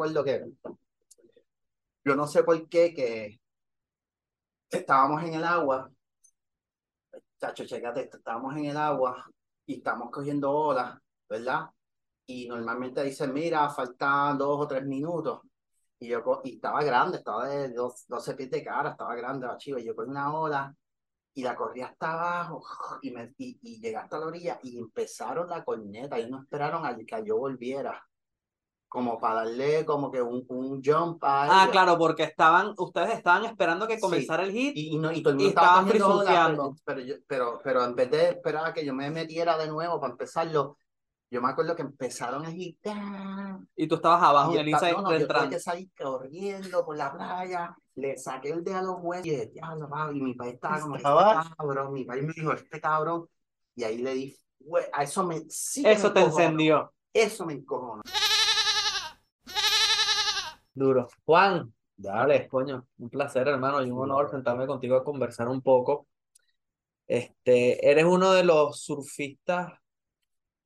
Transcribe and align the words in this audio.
acuerdo 0.00 0.24
que 0.24 0.50
yo 2.04 2.16
no 2.16 2.26
sé 2.26 2.42
por 2.42 2.68
qué 2.70 2.94
que 2.94 3.38
estábamos 4.70 5.22
en 5.24 5.34
el 5.34 5.44
agua, 5.44 5.90
chacho, 7.38 7.66
chécate, 7.66 8.08
estábamos 8.10 8.56
en 8.56 8.64
el 8.66 8.76
agua 8.78 9.30
y 9.66 9.74
estamos 9.74 10.10
cogiendo 10.10 10.50
olas, 10.50 10.98
¿verdad? 11.28 11.66
Y 12.26 12.48
normalmente 12.48 13.02
dicen, 13.02 13.34
mira, 13.34 13.68
faltan 13.68 14.38
dos 14.38 14.64
o 14.64 14.66
tres 14.66 14.86
minutos. 14.86 15.40
Y 15.98 16.08
yo 16.08 16.22
y 16.44 16.54
estaba 16.54 16.82
grande, 16.82 17.18
estaba 17.18 17.46
de 17.46 17.68
dos, 17.74 18.06
12 18.08 18.34
pies 18.34 18.50
de 18.50 18.64
cara, 18.64 18.92
estaba 18.92 19.14
grande 19.14 19.46
la 19.46 19.58
chiva. 19.58 19.80
Y 19.80 19.84
yo 19.84 19.94
con 19.94 20.08
una 20.08 20.32
ola 20.32 20.74
y 21.34 21.42
la 21.42 21.54
corrí 21.54 21.82
hasta 21.82 22.12
abajo 22.12 22.64
y, 23.02 23.10
me, 23.10 23.34
y, 23.36 23.58
y 23.62 23.80
llegué 23.80 23.96
hasta 23.96 24.18
la 24.18 24.26
orilla 24.26 24.60
y 24.62 24.78
empezaron 24.78 25.48
la 25.50 25.62
corneta. 25.62 26.18
Y 26.18 26.30
no 26.30 26.40
esperaron 26.40 26.86
a 26.86 26.96
que 26.96 27.06
yo 27.26 27.36
volviera 27.36 28.02
como 28.90 29.20
para 29.20 29.44
darle 29.44 29.84
como 29.86 30.10
que 30.10 30.20
un, 30.20 30.44
un 30.48 30.82
jump 30.84 31.22
a 31.22 31.62
Ah, 31.62 31.68
claro, 31.70 31.96
porque 31.96 32.24
estaban, 32.24 32.74
ustedes 32.76 33.10
estaban 33.16 33.44
esperando 33.44 33.86
que 33.86 34.00
comenzara 34.00 34.42
el 34.42 34.50
hit 34.50 34.76
y, 34.76 34.94
y, 34.96 34.98
no, 34.98 35.12
y 35.12 35.22
todo 35.22 35.30
el 35.30 35.36
mundo 35.36 35.46
y 35.46 35.48
estaba 35.50 35.84
pero, 35.86 36.74
pero, 36.84 37.00
yo- 37.00 37.14
pero, 37.28 37.60
pero 37.62 37.84
en 37.84 37.94
vez 37.94 38.10
de 38.10 38.30
esperar 38.30 38.66
a 38.66 38.74
que 38.74 38.84
yo 38.84 38.92
me 38.92 39.08
metiera 39.08 39.56
de 39.56 39.68
nuevo 39.68 40.00
para 40.00 40.10
empezarlo, 40.10 40.76
yo 41.30 41.40
me 41.40 41.50
acuerdo 41.50 41.76
que 41.76 41.82
empezaron 41.82 42.44
a 42.44 42.48
agitar. 42.48 43.60
y 43.76 43.86
tú 43.86 43.94
estabas 43.94 44.24
abajo 44.24 44.54
Y 44.54 44.58
el 44.58 44.68
inside 44.68 44.92
no, 44.94 45.02
no, 45.02 45.16
yo 45.16 45.28
tuve 45.28 45.50
que 45.50 45.60
salir 45.60 45.88
corriendo 45.96 46.84
por 46.84 46.96
la 46.96 47.12
playa, 47.12 47.76
le 47.94 48.18
saqué 48.18 48.50
el 48.50 48.64
dedo 48.64 48.78
a 48.78 48.82
los 48.82 48.96
huevos 48.98 49.24
y 49.24 49.30
dije, 49.30 49.52
y 50.14 50.20
mi 50.20 50.34
país 50.34 50.54
estaba 50.54 50.80
como, 50.80 50.96
este 50.96 51.06
Estaba- 51.06 51.54
cabrón, 51.56 51.92
mi 51.92 52.04
país 52.04 52.24
me 52.24 52.32
dijo, 52.32 52.52
este 52.52 52.80
cabrón, 52.80 53.28
y 53.76 53.84
ahí 53.84 53.98
le 53.98 54.14
di, 54.14 54.36
a 54.92 55.04
eso 55.04 55.24
me, 55.24 55.42
sí 55.48 55.84
Eso 55.86 56.08
me 56.08 56.14
te 56.14 56.20
encendió. 56.22 56.92
Eso 57.12 57.46
me 57.46 57.52
encojonó. 57.52 58.02
Duro. 60.74 61.08
Juan, 61.24 61.72
dale, 61.96 62.48
coño, 62.48 62.86
un 62.98 63.10
placer, 63.10 63.48
hermano, 63.48 63.82
y 63.84 63.90
un 63.90 63.98
honor 64.00 64.30
sentarme 64.30 64.66
contigo 64.66 64.96
a 64.96 65.04
conversar 65.04 65.48
un 65.48 65.62
poco. 65.62 66.06
Este, 67.06 67.90
eres 67.90 68.04
uno 68.04 68.32
de 68.32 68.44
los 68.44 68.80
surfistas 68.82 69.72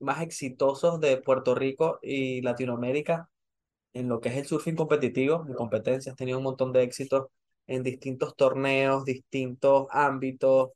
más 0.00 0.22
exitosos 0.22 1.00
de 1.00 1.16
Puerto 1.18 1.54
Rico 1.54 1.98
y 2.02 2.42
Latinoamérica 2.42 3.28
en 3.94 4.08
lo 4.08 4.20
que 4.20 4.28
es 4.30 4.36
el 4.36 4.46
surfing 4.46 4.76
competitivo, 4.76 5.44
en 5.48 5.54
competencias, 5.54 6.12
has 6.12 6.16
tenido 6.18 6.38
un 6.38 6.44
montón 6.44 6.72
de 6.72 6.82
éxitos 6.82 7.28
en 7.66 7.82
distintos 7.82 8.36
torneos, 8.36 9.04
distintos 9.04 9.86
ámbitos, 9.90 10.70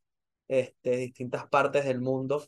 este, 0.48 0.96
distintas 0.98 1.48
partes 1.48 1.84
del 1.84 2.00
mundo. 2.00 2.46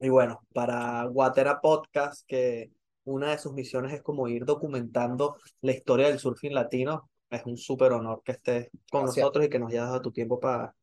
Y 0.00 0.08
bueno, 0.10 0.40
para 0.52 1.04
Guatera 1.06 1.60
Podcast, 1.60 2.26
que 2.26 2.70
una 3.08 3.30
de 3.30 3.38
sus 3.38 3.52
misiones 3.52 3.92
es 3.92 4.02
como 4.02 4.28
ir 4.28 4.44
documentando 4.44 5.36
la 5.62 5.72
historia 5.72 6.08
del 6.08 6.18
surfing 6.18 6.54
latino, 6.54 7.10
es 7.30 7.44
un 7.46 7.56
súper 7.56 7.92
honor 7.92 8.22
que 8.24 8.32
estés 8.32 8.70
con 8.90 9.02
Gracias. 9.02 9.24
nosotros 9.24 9.46
y 9.46 9.48
que 9.48 9.58
nos 9.58 9.70
hayas 9.70 9.86
dado 9.86 10.02
tu 10.02 10.12
tiempo 10.12 10.38
para, 10.38 10.74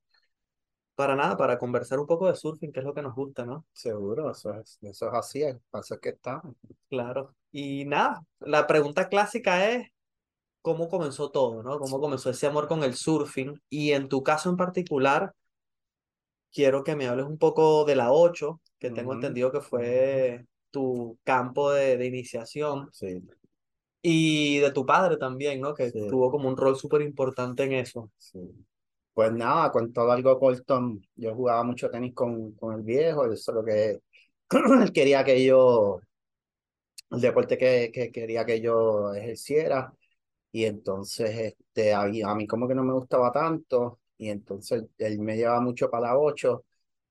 para 0.96 1.16
nada, 1.16 1.38
para 1.38 1.58
conversar 1.58 2.00
un 2.00 2.08
poco 2.08 2.28
de 2.28 2.36
surfing, 2.36 2.72
que 2.72 2.80
es 2.80 2.86
lo 2.86 2.94
que 2.94 3.02
nos 3.02 3.16
gusta, 3.16 3.46
¿no? 3.46 3.66
Seguro, 3.74 4.31
eso 4.31 4.53
es, 4.53 4.78
eso 4.81 5.08
es 5.08 5.13
así, 5.13 5.44
es 5.44 5.58
que 6.02 6.09
estamos. 6.09 6.56
Claro. 6.90 7.36
Y 7.52 7.86
nada, 7.86 8.24
la 8.40 8.66
pregunta 8.66 9.07
clásica 9.07 9.69
es, 9.69 9.90
¿cómo 10.62 10.90
comenzó 10.90 11.31
todo, 11.31 11.63
no? 11.63 11.78
¿Cómo 11.80 12.00
comenzó 12.00 12.30
ese 12.30 12.47
amor 12.47 12.68
con 12.68 12.84
el 12.84 12.96
surfing? 12.96 13.62
Y 13.69 13.92
en 13.92 14.09
tu 14.09 14.24
caso 14.24 14.50
en 14.50 14.57
particular, 14.57 15.34
quiero 16.52 16.84
que 16.84 16.96
me 16.96 17.07
hables 17.07 17.25
un 17.25 17.38
poco 17.38 17.86
de 17.86 17.96
la 17.96 18.12
8, 18.12 18.62
que 18.80 18.90
tengo 18.90 19.13
entendido 19.13 19.52
que 19.52 19.62
fue 19.62 20.46
tu 20.75 21.18
campo 21.24 21.72
de, 21.72 21.97
de 21.97 22.06
iniciación, 22.08 22.91
Sí, 22.91 23.22
y 24.02 24.59
de 24.59 24.72
tu 24.72 24.86
padre 24.86 25.18
también, 25.18 25.59
¿no? 25.62 25.74
Que 25.74 25.91
Sí. 25.91 26.00
tuvo 26.08 26.31
como 26.31 26.47
un 26.50 26.58
rol 26.58 26.75
súper 26.78 27.02
importante 27.02 27.63
en 27.63 27.74
eso. 27.74 28.12
sí. 28.18 28.40
Pues 29.13 29.31
nada, 29.31 29.72
con 29.72 29.94
todo 29.94 30.12
algo 30.12 30.38
corto, 30.40 30.97
yo 31.16 31.34
jugaba 31.36 31.63
mucho 31.63 31.90
tenis 31.90 32.13
con, 32.13 32.52
con 32.53 32.75
el 32.75 32.81
viejo, 32.84 33.25
eso 33.31 33.52
es 33.52 33.56
lo 33.56 33.63
que 33.63 34.02
él 34.84 34.91
quería 34.94 35.24
que 35.24 35.44
yo, 35.46 36.02
el 37.12 37.22
deporte 37.22 37.57
que, 37.57 37.92
que 37.94 38.12
quería 38.12 38.46
que 38.46 38.62
yo 38.62 39.13
ejerciera, 39.13 39.94
y 40.52 40.66
entonces 40.66 41.31
este, 41.57 41.94
a, 41.94 42.06
mí- 42.07 42.24
a 42.24 42.36
mí 42.36 42.47
como 42.47 42.68
que 42.68 42.75
no 42.75 42.84
me 42.84 42.94
gustaba 42.94 43.31
tanto, 43.31 44.00
y 44.18 44.30
entonces 44.30 44.86
él 44.97 45.19
me 45.19 45.38
llevaba 45.38 45.62
mucho 45.62 45.90
para 45.90 46.07
la 46.09 46.18
8, 46.19 46.66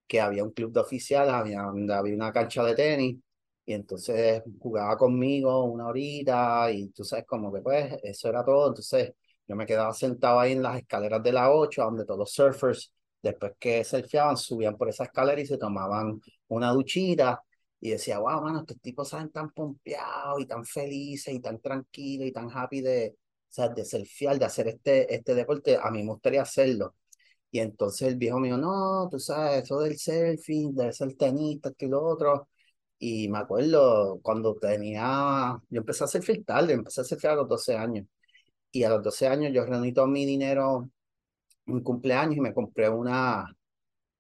que 0.09 0.21
había 0.21 0.45
un 0.45 0.53
club 0.53 0.73
de 0.73 0.81
oficiales, 0.81 1.35
había, 1.35 1.63
había 1.65 2.15
una 2.17 2.33
cancha 2.33 2.65
de 2.65 2.75
tenis, 2.77 3.19
y 3.67 3.73
entonces 3.75 4.43
jugaba 4.61 4.97
conmigo 4.97 5.65
una 5.65 5.87
horita, 5.87 6.71
y 6.71 6.89
tú 6.91 7.05
sabes, 7.05 7.25
como 7.27 7.53
que 7.53 7.61
pues 7.61 7.95
eso 8.03 8.29
era 8.29 8.45
todo, 8.45 8.69
entonces 8.69 9.13
yo 9.47 9.57
me 9.57 9.67
quedaba 9.67 9.93
sentado 9.93 10.41
ahí 10.41 10.53
en 10.53 10.63
las 10.63 10.79
escaleras 10.79 11.23
de 11.23 11.33
la 11.33 11.51
8, 11.53 11.83
donde 11.85 12.05
todos 12.05 12.19
los 12.19 12.33
surfers, 12.33 12.93
después 13.23 13.53
que 13.59 13.85
surfeaban, 13.85 14.37
subían 14.37 14.77
por 14.77 14.89
esa 14.89 15.05
escalera 15.05 15.41
y 15.41 15.47
se 15.47 15.59
tomaban 15.59 16.21
una 16.49 16.71
duchita, 16.73 17.43
y 17.81 17.91
decía, 17.91 18.19
wow, 18.19 18.41
mano, 18.41 18.61
estos 18.61 18.81
tipos 18.81 19.09
salen 19.11 19.31
tan 19.31 19.51
pompeados 19.51 20.41
y 20.41 20.47
tan 20.47 20.65
felices 20.65 21.35
y 21.35 21.41
tan 21.41 21.61
tranquilos 21.61 22.27
y 22.29 22.33
tan 22.33 22.49
happy 22.51 22.81
de, 22.81 23.15
o 23.15 23.53
sea, 23.53 23.69
de 23.69 23.85
surfear, 23.85 24.39
de 24.39 24.45
hacer 24.47 24.69
este, 24.69 25.15
este 25.15 25.35
deporte, 25.35 25.77
a 25.77 25.91
mí 25.91 26.03
me 26.03 26.11
gustaría 26.13 26.43
hacerlo. 26.43 26.95
Y 27.51 27.61
entonces 27.61 28.09
el 28.09 28.17
viejo 28.17 28.41
mío, 28.41 28.59
no, 28.59 29.09
tú 29.11 29.19
sabes, 29.21 29.65
eso 29.65 29.81
del 29.81 29.99
surfing, 29.99 30.75
de 30.75 30.93
ser 30.93 31.15
tenista, 31.17 31.71
esto 31.71 31.85
y 31.87 31.89
lo 31.89 32.03
otro. 32.05 32.49
Y 32.99 33.29
me 33.29 33.39
acuerdo 33.39 34.19
cuando 34.23 34.55
tenía, 34.57 35.59
yo 35.69 35.79
empecé 35.81 36.05
a 36.05 36.07
surfear 36.07 36.39
tarde, 36.47 36.73
empecé 36.75 37.01
a 37.03 37.05
surfear 37.05 37.35
a 37.35 37.37
los 37.37 37.49
12 37.49 37.77
años. 37.77 38.07
Y 38.73 38.85
a 38.85 38.91
los 38.91 39.03
12 39.03 39.29
años 39.29 39.53
yo 39.55 39.65
reuní 39.67 39.93
todo 39.93 40.07
mi 40.07 40.25
dinero 40.27 40.91
en 41.67 41.81
cumpleaños 41.81 42.37
y 42.37 42.41
me 42.41 42.55
compré 42.55 42.89
una, 42.89 43.47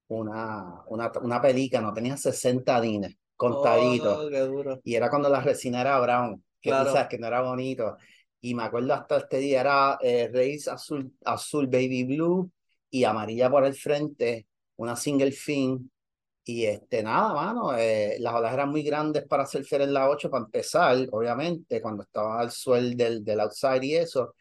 una, 0.08 0.82
una, 0.88 1.12
una 1.22 1.40
pelica, 1.42 1.80
no 1.80 1.92
tenía 1.92 2.16
60 2.16 2.80
dines, 2.80 3.16
contaditos. 3.36 4.18
Oh. 4.18 4.80
Y 4.84 4.94
era 4.94 5.10
cuando 5.10 5.28
la 5.28 5.40
resina 5.40 5.80
era 5.80 6.00
brown, 6.00 6.42
que 6.60 6.70
tú 6.70 6.76
Claro. 6.76 6.92
sabes 6.92 7.08
que 7.08 7.18
no 7.18 7.26
era 7.26 7.42
bonito. 7.42 7.96
Y 8.40 8.54
me 8.54 8.64
acuerdo 8.64 8.94
hasta 8.94 9.18
este 9.18 9.38
día 9.38 9.60
era 9.60 9.98
eh, 10.02 10.30
azul, 10.70 11.12
azul 11.24 11.66
baby 11.66 12.04
blue 12.04 12.50
y 12.90 13.04
amarilla 13.04 13.50
por 13.50 13.64
el 13.64 13.74
frente, 13.74 14.46
una 14.76 14.96
single 14.96 15.32
fin. 15.32 15.90
Y 16.46 16.66
este, 16.66 17.02
nada, 17.02 17.32
mano, 17.32 17.74
eh, 17.76 18.16
las 18.20 18.34
olas 18.34 18.52
eran 18.52 18.68
muy 18.70 18.82
grandes 18.82 19.24
para 19.26 19.46
surfear 19.46 19.80
en 19.82 19.94
la 19.94 20.10
8 20.10 20.28
para 20.30 20.44
empezar, 20.44 20.94
obviamente, 21.10 21.80
cuando 21.80 22.02
estaba 22.02 22.38
al 22.40 22.50
suel 22.50 22.96
del, 22.96 23.24
del 23.24 23.40
outside 23.40 23.82
y 23.82 23.94
eso. 23.96 24.34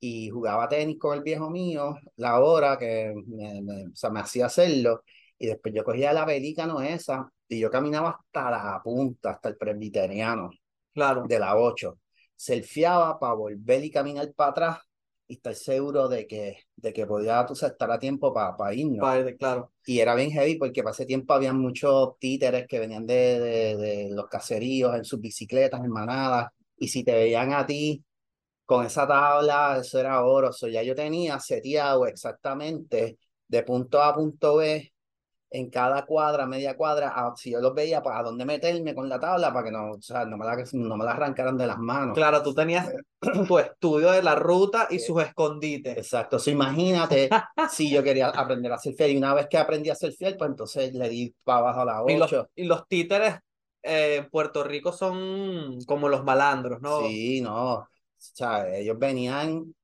Y 0.00 0.30
jugaba 0.30 0.68
tenis 0.68 0.98
con 0.98 1.16
el 1.16 1.22
viejo 1.24 1.50
mío, 1.50 1.96
la 2.16 2.40
hora 2.40 2.78
que 2.78 3.14
me, 3.28 3.62
me- 3.62 3.86
o 3.88 3.96
sea, 3.96 4.10
me 4.10 4.20
hacía 4.20 4.46
hacerlo. 4.46 5.02
Y 5.38 5.46
después 5.48 5.74
yo 5.74 5.84
cogía 5.84 6.12
la 6.12 6.26
pelícano 6.26 6.80
esa 6.82 7.30
y 7.48 7.60
yo 7.60 7.70
caminaba 7.70 8.10
hasta 8.10 8.50
la 8.50 8.80
punta, 8.82 9.30
hasta 9.32 9.48
el 9.50 9.56
presbiteriano 9.56 10.50
Claro. 10.94 11.24
de 11.26 11.38
la 11.38 11.56
8. 11.56 11.98
Surfeaba 12.36 13.18
para 13.18 13.34
volver 13.34 13.84
y 13.84 13.90
caminar 13.90 14.32
para 14.34 14.50
atrás 14.50 14.78
y 15.26 15.34
estar 15.34 15.54
seguro 15.54 16.08
de 16.08 16.26
que, 16.26 16.58
de 16.76 16.92
que 16.92 17.06
podía 17.06 17.44
tú 17.46 17.54
estar 17.54 17.90
a 17.90 17.98
tiempo 17.98 18.32
para, 18.32 18.56
para 18.56 18.74
irnos. 18.74 19.00
Padre, 19.00 19.36
claro. 19.36 19.72
Y 19.86 20.00
era 20.00 20.14
bien 20.14 20.30
heavy 20.30 20.56
porque 20.56 20.82
para 20.82 20.92
ese 20.92 21.06
tiempo 21.06 21.32
había 21.32 21.52
muchos 21.52 22.18
títeres 22.18 22.66
que 22.66 22.78
venían 22.78 23.06
de, 23.06 23.40
de, 23.40 23.76
de 23.76 24.08
los 24.10 24.26
caseríos 24.28 24.94
en 24.94 25.04
sus 25.04 25.20
bicicletas, 25.20 25.82
en 25.82 25.90
manadas. 25.90 26.48
Y 26.76 26.88
si 26.88 27.04
te 27.04 27.12
veían 27.14 27.52
a 27.52 27.66
ti 27.66 28.04
con 28.64 28.86
esa 28.86 29.06
tabla, 29.06 29.78
eso 29.80 29.98
era 29.98 30.24
oro. 30.24 30.52
So, 30.52 30.68
ya 30.68 30.82
yo 30.82 30.94
tenía 30.94 31.38
seteado 31.40 32.06
exactamente 32.06 33.18
de 33.48 33.62
punto 33.62 34.00
A 34.02 34.08
a 34.08 34.14
punto 34.14 34.56
B 34.56 34.93
en 35.54 35.70
cada 35.70 36.04
cuadra, 36.04 36.46
media 36.46 36.76
cuadra, 36.76 37.08
a- 37.14 37.34
si 37.36 37.50
yo 37.52 37.60
los 37.60 37.74
veía, 37.74 38.02
para 38.02 38.22
dónde 38.22 38.44
meterme 38.44 38.94
con 38.94 39.08
la 39.08 39.20
tabla 39.20 39.52
para 39.52 39.64
que 39.64 39.70
no, 39.70 39.92
o 39.92 40.02
sea, 40.02 40.24
no, 40.24 40.36
me 40.36 40.44
la, 40.44 40.56
no 40.72 40.96
me 40.96 41.04
la 41.04 41.12
arrancaran 41.12 41.56
de 41.56 41.66
las 41.66 41.78
manos. 41.78 42.14
Claro, 42.14 42.42
tú 42.42 42.54
tenías 42.54 42.90
tu 43.48 43.58
estudio 43.58 44.10
de 44.10 44.22
la 44.22 44.34
ruta 44.34 44.88
y 44.90 44.98
sus 44.98 45.22
escondites. 45.22 45.96
Exacto, 45.96 46.38
so, 46.38 46.50
imagínate 46.50 47.30
si 47.70 47.90
yo 47.90 48.02
quería 48.02 48.28
aprender 48.28 48.72
a 48.72 48.78
surfear 48.78 49.10
y 49.10 49.16
una 49.16 49.32
vez 49.34 49.46
que 49.48 49.58
aprendí 49.58 49.90
a 49.90 49.94
surfear, 49.94 50.36
pues 50.36 50.50
entonces 50.50 50.92
le 50.92 51.08
di 51.08 51.34
para 51.44 51.58
abajo 51.58 51.80
a 51.80 51.84
la 51.84 52.02
Y 52.06 52.16
los, 52.16 52.30
8. 52.30 52.50
y 52.56 52.64
los 52.64 52.86
títeres 52.88 53.36
eh, 53.82 54.16
en 54.16 54.30
Puerto 54.30 54.64
Rico 54.64 54.92
son 54.92 55.78
como 55.86 56.08
los 56.08 56.24
malandros, 56.24 56.80
¿no? 56.80 56.98
Sí, 56.98 57.40
no, 57.40 57.74
o 57.74 57.88
sea, 58.18 58.68
ellos 58.76 58.98
venían 58.98 59.74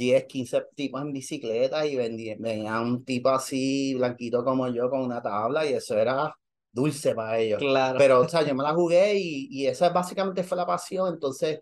10, 0.00 0.24
15 0.24 0.62
tipos 0.74 1.02
en 1.02 1.12
bicicleta 1.12 1.84
y 1.86 1.94
venía 1.94 2.80
un 2.80 3.04
tipo 3.04 3.28
así 3.28 3.94
blanquito 3.94 4.42
como 4.42 4.66
yo 4.68 4.88
con 4.88 5.02
una 5.02 5.20
tabla 5.20 5.66
y 5.66 5.74
eso 5.74 5.94
era 5.98 6.34
dulce 6.72 7.14
para 7.14 7.38
ellos. 7.38 7.58
Claro. 7.58 7.98
Pero, 7.98 8.20
o 8.20 8.28
sea, 8.28 8.42
yo 8.42 8.54
me 8.54 8.62
la 8.62 8.72
jugué 8.72 9.18
y, 9.18 9.48
y 9.50 9.66
esa 9.66 9.90
básicamente 9.90 10.42
fue 10.42 10.56
la 10.56 10.64
pasión. 10.64 11.12
Entonces, 11.12 11.60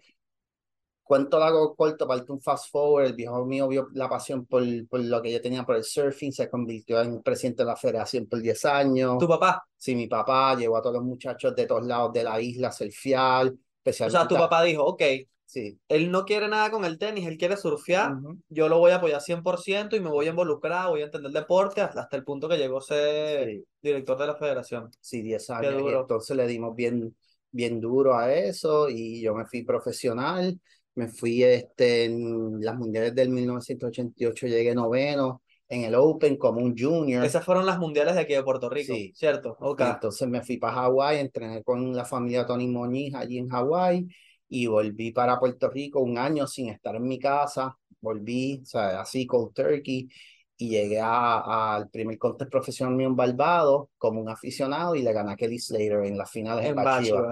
cuento 1.02 1.40
largo 1.40 1.75
corto, 1.75 2.06
parte 2.06 2.31
un 2.31 2.40
fast 2.40 2.70
forward. 2.70 3.06
El 3.06 3.14
viejo 3.14 3.44
mío 3.44 3.67
vio 3.67 3.88
la 3.94 4.08
pasión 4.08 4.46
por, 4.46 4.62
por 4.87 5.00
lo 5.00 5.20
que 5.20 5.32
yo 5.32 5.41
tenía 5.41 5.67
por 5.67 5.75
el 5.75 5.82
surfing, 5.82 6.32
se 6.32 6.49
convirtió 6.49 7.00
en 7.00 7.20
presidente 7.23 7.64
de 7.64 7.67
la 7.67 7.76
federación 7.76 8.26
por 8.26 8.41
10 8.41 8.64
años. 8.67 9.19
Tu 9.19 9.26
papá, 9.26 9.67
Sí, 9.76 9.96
mi 9.96 10.06
papá 10.06 10.55
llevó 10.55 10.76
a 10.76 10.82
todos 10.82 10.94
los 10.94 11.05
muchachos 11.05 11.56
de 11.56 11.67
todos 11.67 11.84
lados 11.84 12.12
de 12.12 12.23
la 12.23 12.41
isla 12.41 12.69
a 12.69 12.73
surfear. 12.73 13.52
o 13.84 13.93
sea, 13.93 14.29
tu 14.29 14.37
papá 14.37 14.62
dijo, 14.62 14.84
ok, 14.84 15.02
Sí. 15.49 15.81
Él 15.89 16.11
no 16.11 16.27
quiere 16.27 16.47
nada 16.47 16.71
con 16.71 16.85
el 16.85 16.99
tenis, 16.99 17.27
él 17.27 17.39
quiere 17.39 17.56
surfear. 17.56 18.12
Yo 18.50 18.69
lo 18.69 18.79
voy 18.79 18.91
a 18.91 18.97
apoyar 18.97 19.23
100% 19.23 19.97
y 19.97 20.00
me 20.00 20.11
voy 20.11 20.27
a 20.27 20.31
involucrar, 20.31 20.91
voy 20.91 21.00
a 21.00 21.06
entender 21.06 21.31
el 21.31 21.33
deporte 21.35 21.81
hasta, 21.81 22.03
hasta 22.03 22.17
el 22.19 22.25
punto 22.25 22.50
que 22.50 22.59
llegó 22.59 22.77
a 22.79 22.83
ser 22.83 23.49
Sí. 23.49 23.65
director 23.81 24.19
de 24.19 24.27
la 24.27 24.35
federación. 24.37 24.91
Sí, 25.00 25.23
10 25.23 25.49
años. 25.49 25.83
Y 25.83 25.89
entonces 25.89 26.37
le 26.37 26.47
dimos 26.47 26.77
bien, 26.77 27.17
bien 27.50 27.81
duro 27.81 28.15
a 28.15 28.31
eso 28.35 28.91
y 28.91 29.23
yo 29.23 29.35
me 29.35 29.47
fui 29.47 29.62
profesional. 29.62 30.61
Me 30.95 31.09
fui 31.09 31.43
este, 31.43 32.05
en 32.05 32.61
las 32.61 32.77
mundiales 32.77 33.15
del 33.15 33.31
1988, 33.31 34.49
llegué 34.49 34.75
noveno 34.75 35.41
en 35.71 35.85
el 35.85 35.94
Open 35.94 36.37
como 36.37 36.61
un 36.61 36.77
junior. 36.77 37.25
Esas 37.25 37.43
fueron 37.44 37.65
las 37.65 37.79
mundiales 37.79 38.17
de 38.17 38.21
aquí 38.21 38.35
de 38.35 38.43
Puerto 38.43 38.69
Rico, 38.69 38.93
Sí. 38.93 39.12
¿cierto? 39.15 39.56
Ok. 39.61 39.81
Y 39.81 39.85
entonces 39.85 40.29
me 40.29 40.43
fui 40.43 40.59
para 40.59 40.75
Hawái, 40.75 41.21
entrené 41.21 41.62
con 41.62 41.94
la 41.97 42.05
familia 42.05 42.44
Tony 42.44 42.69
Moñiz 42.69 43.15
allí 43.15 43.39
en 43.39 43.49
Hawái 43.49 44.06
y 44.49 44.67
volví 44.67 45.12
para 45.12 45.39
Puerto 45.39 45.69
Rico 45.71 46.00
un 46.00 46.19
año 46.19 46.47
sin 46.47 46.69
estar 46.71 46.97
en 46.97 47.06
mi 47.06 47.19
casa. 47.19 47.77
Volví, 48.00 48.61
o 48.62 48.67
sea, 48.67 49.00
así 49.00 49.27
cold 49.27 49.53
turkey 49.55 50.09
y 50.56 50.69
llegué 50.71 51.00
a- 51.00 51.75
al 51.77 51.89
primer 51.91 52.19
contest 52.19 52.50
profesional 52.50 52.95
mío 52.95 53.09
en 53.09 53.17
Barbados 53.17 53.89
como 53.99 54.21
un 54.21 54.29
aficionado 54.29 54.95
y 54.95 55.03
le 55.03 55.12
gané 55.12 55.33
a 55.33 55.37
Kelly 55.37 55.59
Slater 55.59 56.05
en 56.05 56.19
las 56.19 56.31
finales 56.31 56.65
en. 56.67 56.77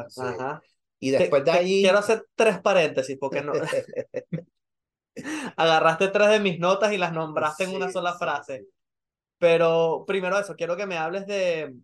Sí. 0.09 0.21
Ajá. 0.23 0.63
Y 0.99 1.11
después 1.11 1.45
de 1.45 1.51
ahí, 1.51 1.83
Quiero 1.83 1.99
hacer 1.99 2.27
tres 2.35 2.61
paréntesis 2.61 3.17
porque 3.21 3.43
no 3.43 3.53
agarraste 5.57 6.09
tres 6.09 6.29
de 6.31 6.41
mis 6.41 6.59
notas 6.59 6.93
y 6.93 6.99
las 6.99 7.13
nombraste 7.13 7.65
en 7.65 7.75
una 7.75 7.87
Sí, 7.87 7.93
sola 7.93 8.13
sí, 8.13 8.19
frase. 8.19 8.59
sí. 8.59 8.69
Pero 9.39 10.05
primero 10.07 10.39
eso, 10.39 10.57
quiero 10.57 10.77
que 10.77 10.87
me 10.87 10.97
hables 10.99 11.27
de 11.27 11.75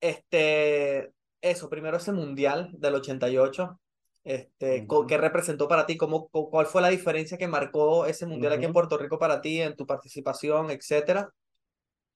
este 0.00 1.12
eso, 1.42 1.68
primero 1.68 1.98
ese 1.98 2.12
mundial 2.12 2.70
del 2.72 2.94
88. 2.94 3.78
Este, 4.24 4.86
Ujú. 4.88 5.06
¿qué 5.06 5.18
representó 5.18 5.66
para 5.68 5.84
ti? 5.84 5.96
¿Cómo, 5.96 6.28
cu- 6.28 6.48
cuál 6.48 6.66
fue 6.66 6.80
la 6.80 6.88
diferencia 6.88 7.36
que 7.36 7.48
marcó 7.48 8.06
ese 8.06 8.24
mundial 8.26 8.52
aquí 8.54 8.64
en. 8.64 8.72
Puerto 8.72 8.96
Rico 8.96 9.18
para 9.18 9.40
ti, 9.42 9.60
en 9.60 9.76
tu 9.76 9.84
participación, 9.86 10.70
etcétera? 10.70 11.30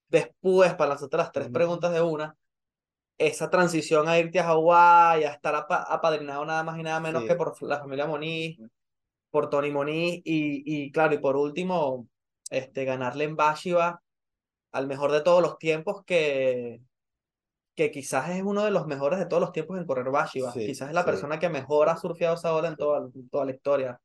Después, 0.08 0.74
para 0.74 0.90
lanzarte 0.90 1.16
las 1.16 1.32
tres 1.32 1.48
preguntas 1.50 1.92
de 1.92 2.00
una, 2.00 2.36
esa 3.18 3.50
transición 3.50 4.08
a 4.08 4.18
irte 4.18 4.38
a 4.38 4.44
Hawái, 4.44 5.24
a 5.24 5.32
estar 5.32 5.54
apa- 5.56 5.82
apadrinado 5.82 6.44
nada 6.44 6.62
más 6.62 6.78
y 6.78 6.82
nada 6.84 7.00
menos 7.00 7.22
Sí. 7.22 7.28
que 7.28 7.34
por 7.34 7.60
la 7.62 7.80
familia 7.80 8.06
Moniz, 8.06 8.58
por 9.30 9.50
Tony 9.50 9.70
Moniz, 9.70 10.22
y, 10.24 10.62
y 10.86 10.92
claro, 10.92 11.14
y 11.14 11.18
por 11.18 11.36
último, 11.36 12.08
este, 12.50 12.84
ganarle 12.84 13.24
en 13.24 13.34
Bashiva 13.36 14.00
al 14.72 14.86
mejor 14.86 15.10
de 15.12 15.22
todos 15.22 15.42
los 15.42 15.58
tiempos, 15.58 16.04
que, 16.04 16.80
que 17.76 17.90
quizás 17.90 18.30
es 18.30 18.42
uno 18.42 18.64
de 18.64 18.70
los 18.72 18.86
mejores 18.86 19.18
de 19.20 19.26
todos 19.26 19.40
los 19.42 19.52
tiempos 19.52 19.78
en 19.78 19.86
correr 19.86 20.10
Bashiva. 20.10 20.52
Sí, 20.52 20.66
Quizás 20.66 20.88
es 20.88 20.94
la 20.94 21.02
sí. 21.02 21.06
persona 21.06 21.38
que 21.38 21.48
mejor 21.50 21.88
ha 21.90 21.96
surfeado 21.96 22.34
esa 22.36 22.54
ola 22.54 22.68
en 22.68 22.76
toda, 22.76 23.08
en 23.14 23.28
toda 23.28 23.44
la 23.44 23.52
historia. 23.52 24.00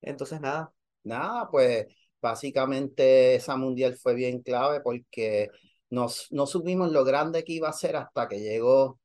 Entonces, 0.00 0.40
nada, 0.40 0.72
Nada, 1.04 1.48
pues 1.50 1.86
básicamente 2.20 3.34
esa 3.34 3.56
mundial 3.56 3.96
fue 3.96 4.14
bien 4.14 4.40
clave 4.40 4.80
porque 4.80 5.48
nos, 5.90 6.28
no 6.30 6.46
supimos 6.46 6.92
lo 6.92 7.04
grande 7.04 7.42
que 7.42 7.54
iba 7.54 7.68
a 7.68 7.72
ser 7.72 7.96
hasta 7.96 8.28
que 8.28 8.38
llegó 8.40 9.00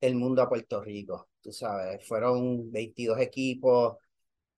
el 0.00 0.14
mundo 0.16 0.42
a 0.42 0.48
Puerto 0.48 0.80
Rico. 0.82 1.28
Tú 1.40 1.52
sabes, 1.52 2.06
fueron 2.06 2.70
22 2.72 3.18
equipos. 3.20 3.96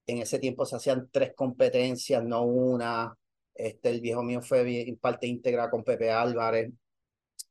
En 0.07 0.19
ese 0.19 0.39
tiempo 0.39 0.67
se 0.67 0.77
hacían 0.77 1.09
tres 1.13 1.33
competencias, 1.35 2.23
no 2.25 2.43
una. 2.45 3.15
Este, 3.55 3.91
el 3.91 4.01
viejo 4.03 4.23
mío 4.23 4.43
fue 4.43 4.65
bien- 4.65 4.97
parte 4.99 5.27
íntegra 5.27 5.71
con 5.71 5.85
Pepe 5.85 6.11
Álvarez 6.11 6.73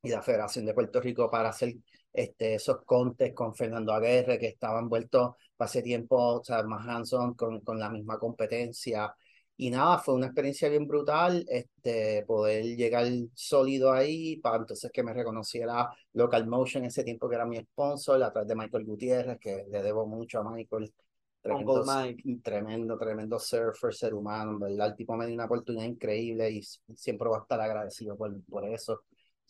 y 0.03 0.09
la 0.09 0.21
Federación 0.21 0.65
de 0.65 0.73
Puerto 0.73 0.99
Rico 1.01 1.31
para 1.31 1.49
hacer 1.49 1.75
este, 2.11 2.55
esos 2.55 2.83
contes 2.85 3.33
con 3.33 3.55
Fernando 3.55 3.93
Aguirre, 3.93 4.37
que 4.37 4.47
estaba 4.47 4.79
envuelto 4.79 5.37
hace 5.57 5.81
tiempo, 5.81 6.17
o 6.17 6.43
sea, 6.43 6.61
más 6.63 6.85
hands-on 6.85 7.33
con, 7.35 7.61
con 7.61 7.79
la 7.79 7.89
misma 7.89 8.19
competencia. 8.19 9.15
Y 9.55 9.69
nada, 9.69 9.99
fue 9.99 10.15
una 10.15 10.25
experiencia 10.25 10.67
bien 10.67 10.87
brutal, 10.87 11.45
este, 11.47 12.23
poder 12.27 12.65
llegar 12.75 13.07
sólido 13.33 13.93
ahí, 13.93 14.37
para 14.37 14.57
entonces 14.57 14.91
que 14.91 15.03
me 15.03 15.13
reconociera 15.13 15.89
Local 16.13 16.47
Motion 16.47 16.83
ese 16.83 17.03
tiempo 17.05 17.29
que 17.29 17.35
era 17.35 17.45
mi 17.45 17.57
sponsor, 17.57 18.21
a 18.21 18.31
través 18.31 18.49
de 18.49 18.55
Michael 18.55 18.85
Gutiérrez, 18.85 19.39
que 19.39 19.65
le 19.69 19.81
debo 19.81 20.05
mucho 20.05 20.39
a 20.39 20.51
Michael. 20.51 20.93
Tremendo, 21.41 21.83
Mike. 21.85 22.39
tremendo, 22.41 22.97
tremendo 22.97 23.39
surfer, 23.39 23.93
ser 23.93 24.13
humano, 24.13 24.59
¿verdad? 24.59 24.87
El 24.87 24.95
tipo 24.95 25.15
me 25.15 25.27
dio 25.27 25.35
una 25.35 25.45
oportunidad 25.45 25.85
increíble 25.85 26.49
y 26.49 26.61
siempre 26.95 27.27
voy 27.27 27.37
a 27.37 27.41
estar 27.41 27.59
agradecido 27.59 28.17
por, 28.17 28.41
por 28.45 28.65
eso. 28.65 29.03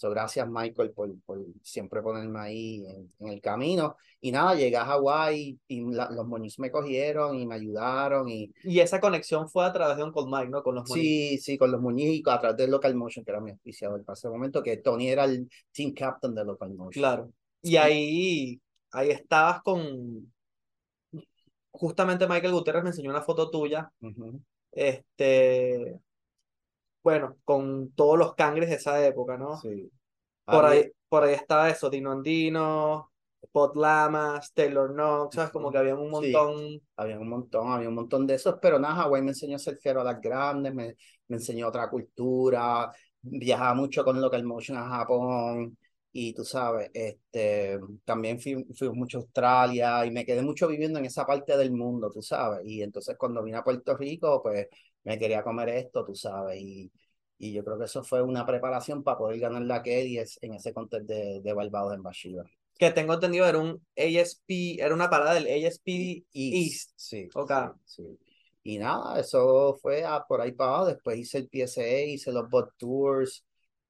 So, 0.03 0.09
gracias, 0.09 0.45
Michael, 0.49 0.91
por, 0.91 1.17
por 1.21 1.39
siempre 1.61 2.01
ponerme 2.01 2.37
ahí 2.37 2.85
en, 2.85 3.09
en 3.19 3.27
el 3.29 3.39
camino. 3.39 3.95
Y 4.19 4.33
nada, 4.33 4.53
llegué 4.53 4.75
a 4.75 4.83
Hawái 4.83 5.57
y 5.65 5.91
la- 5.93 6.11
los 6.11 6.27
moños 6.27 6.59
me 6.59 6.69
cogieron 6.69 7.39
y 7.39 7.45
me 7.47 7.55
ayudaron. 7.55 8.27
Y 8.27 8.51
y 8.65 8.81
esa 8.81 8.99
conexión 8.99 9.47
fue 9.47 9.65
a 9.65 9.71
través 9.71 9.95
de 9.95 10.03
Uncle 10.03 10.25
Mike, 10.27 10.49
¿no? 10.49 10.61
Con 10.61 10.75
los 10.75 10.89
sí, 10.89 11.37
sí, 11.37 11.57
con 11.57 11.71
los 11.71 11.79
muñecos 11.79 12.33
a 12.33 12.39
través 12.41 12.57
de 12.57 12.67
Local 12.67 12.93
Motion, 12.95 13.23
que 13.23 13.31
era 13.31 13.39
mi 13.39 13.51
auspiciador 13.51 14.03
para 14.03 14.15
ese 14.15 14.27
momento, 14.27 14.61
que 14.61 14.75
Tony 14.75 15.07
era 15.07 15.23
el 15.23 15.49
team 15.71 15.93
captain 15.93 16.35
de 16.35 16.43
Local 16.43 16.71
Motion. 16.71 16.91
Claro. 16.91 17.31
Y 17.61 17.77
ahí, 17.77 18.61
ahí 18.91 19.09
estabas 19.09 19.61
con. 19.63 20.33
Justamente 21.71 22.27
Michael 22.27 22.51
Gutiérrez 22.51 22.83
me 22.83 22.89
enseñó 22.89 23.09
una 23.09 23.21
foto 23.21 23.49
tuya. 23.49 23.89
Este. 24.73 25.97
Bueno, 27.03 27.37
con 27.43 27.91
todos 27.93 28.17
los 28.17 28.33
cangres 28.35 28.69
de 28.69 28.75
esa 28.75 29.05
época, 29.05 29.37
¿no? 29.37 29.61
sí. 29.61 29.91
Por 30.49 30.65
ahí, 30.65 30.91
por 31.09 31.23
ahí 31.23 31.33
estaba 31.35 31.69
eso, 31.69 31.89
Dino 31.89 32.11
Andino, 32.11 33.11
Pot 33.51 33.75
Lamas, 33.75 34.53
Taylor 34.53 34.91
Knox, 34.93 35.35
¿sabes? 35.35 35.51
Como 35.51 35.71
que 35.71 35.77
había 35.79 35.95
un 35.95 36.09
Sí. 36.11 36.11
montón. 36.11 36.81
Había 36.97 37.19
un 37.19 37.29
montón, 37.29 37.71
había 37.71 37.89
un 37.89 37.95
montón 37.95 38.27
de 38.27 38.35
esos, 38.35 38.55
pero 38.61 38.79
nada, 38.79 38.95
Hawái 39.03 39.21
me 39.23 39.29
enseñó 39.31 39.55
a 39.57 39.59
ser 39.59 39.77
fiero 39.77 40.01
a 40.01 40.03
las 40.05 40.21
grandes, 40.21 40.73
me, 40.73 40.95
me 41.27 41.37
enseñó 41.37 41.67
otra 41.69 41.89
cultura, 41.89 42.91
viajaba 43.21 43.73
mucho 43.75 44.03
con 44.03 44.21
Local 44.21 44.43
Motion 44.43 44.77
a 44.77 44.87
Japón 44.89 45.77
y 46.11 46.33
tú 46.33 46.45
sabes, 46.45 46.91
este, 46.93 47.79
también 48.05 48.39
fui, 48.39 48.65
fui 48.77 48.89
mucho 48.91 49.17
a 49.17 49.21
Australia 49.21 50.05
y 50.05 50.11
me 50.11 50.25
quedé 50.25 50.41
mucho 50.43 50.67
viviendo 50.67 50.99
en 50.99 51.05
esa 51.05 51.25
parte 51.25 51.57
del 51.57 51.71
mundo, 51.71 52.11
tú 52.11 52.21
sabes, 52.21 52.61
y 52.65 52.83
entonces 52.83 53.15
cuando 53.17 53.43
vine 53.43 53.57
a 53.57 53.63
Puerto 53.63 53.97
Rico, 53.97 54.41
pues 54.43 54.67
me 55.03 55.17
quería 55.19 55.43
comer 55.43 55.69
esto, 55.69 56.05
tú 56.05 56.15
sabes, 56.15 56.59
y, 56.59 56.91
y 57.37 57.53
yo 57.53 57.63
creo 57.63 57.77
que 57.77 57.85
eso 57.85 58.03
fue 58.03 58.21
una 58.21 58.45
preparación 58.45 59.03
para 59.03 59.17
poder 59.17 59.39
ganar 59.39 59.61
la 59.63 59.81
Kelly 59.83 60.19
en 60.41 60.53
ese 60.53 60.73
contest 60.73 61.05
de, 61.07 61.41
de 61.41 61.53
Barbados 61.53 61.93
en 61.93 62.03
Bashiva. 62.03 62.45
Que 62.77 62.91
tengo 62.91 63.13
entendido 63.13 63.45
era 63.47 63.59
un 63.59 63.81
ASP, 63.97 64.77
era 64.79 64.93
una 64.93 65.09
parada 65.09 65.35
del 65.35 65.47
ASP 65.47 66.25
East. 66.33 66.91
Sí. 66.95 67.29
Ok. 67.33 67.51
sí, 67.85 68.03
sí. 68.03 68.19
Y 68.65 68.77
nada, 68.77 69.19
eso 69.19 69.75
fue 69.81 70.03
a- 70.05 70.23
por 70.25 70.39
ahí 70.41 70.53
para 70.53 70.69
abajo. 70.71 70.85
Después 70.87 71.17
hice 71.17 71.39
el 71.39 71.49
PSA, 71.49 72.01
hice 72.03 72.31
los 72.31 72.49
bot 72.49 72.71
tours. 72.77 73.45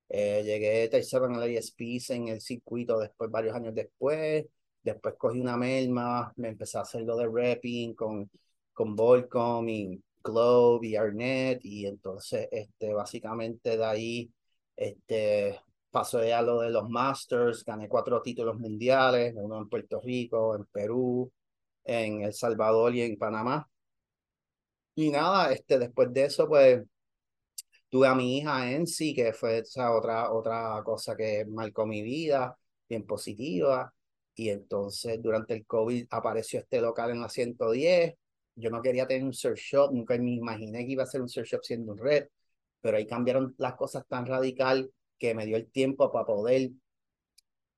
eh, 0.10 0.44
llegué 0.46 0.88
tercero 0.90 1.26
en 1.26 1.36
el 1.36 1.44
ASPs 1.44 2.10
en 2.12 2.28
el 2.28 2.42
circuito 2.42 3.00
después, 3.00 3.32
varios 3.32 3.56
años 3.56 3.74
después. 3.76 4.46
Después 4.84 5.16
cogí 5.18 5.40
una 5.40 5.58
melma, 5.58 6.34
me 6.36 6.50
empecé 6.50 6.78
a 6.78 6.82
hacer 6.82 7.02
lo 7.04 7.18
de 7.18 7.28
repping 7.28 7.94
con, 7.96 8.30
con 8.74 8.96
Volcom 8.96 9.68
y 9.70 10.02
Globe 10.24 10.88
y 10.88 10.96
Arnett. 10.96 11.60
Y 11.64 11.86
entonces, 11.86 12.48
este, 12.52 12.94
básicamente 12.94 13.78
de 13.78 13.86
ahí, 13.86 14.34
este, 14.76 15.60
pasé 15.92 16.34
a 16.34 16.42
lo 16.42 16.62
de 16.62 16.72
los 16.72 16.90
Masters, 16.90 17.64
gané 17.66 17.88
cuatro 17.88 18.22
títulos 18.22 18.58
mundiales, 18.60 19.34
uno 19.38 19.58
en 19.60 19.70
Puerto 19.70 20.02
Rico, 20.02 20.56
en 20.56 20.66
Perú, 20.66 21.32
en 21.84 22.24
El 22.24 22.34
Salvador 22.34 22.96
y 22.96 23.02
en 23.04 23.18
Panamá. 23.18 23.70
Y 24.96 25.10
nada, 25.12 25.52
este, 25.52 25.80
después 25.80 26.12
de 26.14 26.26
eso, 26.26 26.48
pues 26.48 26.84
tuve 27.90 28.08
a 28.08 28.16
mi 28.16 28.38
hija 28.40 28.72
en 28.72 28.88
sí, 28.88 29.14
que 29.14 29.34
fue 29.34 29.64
otra, 29.92 30.32
otra 30.34 30.82
cosa 30.84 31.16
que 31.16 31.46
marcó 31.46 31.86
mi 31.86 32.02
vida, 32.02 32.58
bien 32.90 33.06
positiva. 33.06 33.94
Y 34.36 34.50
entonces 34.50 35.22
durante 35.22 35.54
el 35.54 35.66
COVID 35.66 36.08
apareció 36.10 36.60
este 36.60 36.82
local 36.82 37.12
en 37.12 37.22
la 37.22 37.30
110. 37.30 38.16
Yo 38.56 38.70
no 38.70 38.82
quería 38.82 39.08
tener 39.08 39.24
un 39.24 39.34
surf 39.34 39.60
shop, 39.60 39.92
nunca 39.94 40.18
me 40.18 40.32
imaginé 40.36 40.86
que 40.86 40.92
iba 40.94 41.04
a 41.04 41.06
ser 41.08 41.22
un 41.22 41.30
surf 41.30 41.48
shop 41.48 41.64
siendo 41.64 41.92
un 41.94 41.98
red, 41.98 42.28
pero 42.82 42.98
ahí 42.98 43.08
cambiaron 43.08 43.56
las 43.58 43.76
cosas 43.76 44.06
tan 44.08 44.26
radical 44.26 44.92
que 45.18 45.34
me 45.36 45.46
dio 45.46 45.58
el 45.58 45.70
tiempo 45.72 46.12
para 46.12 46.26
poder 46.26 46.72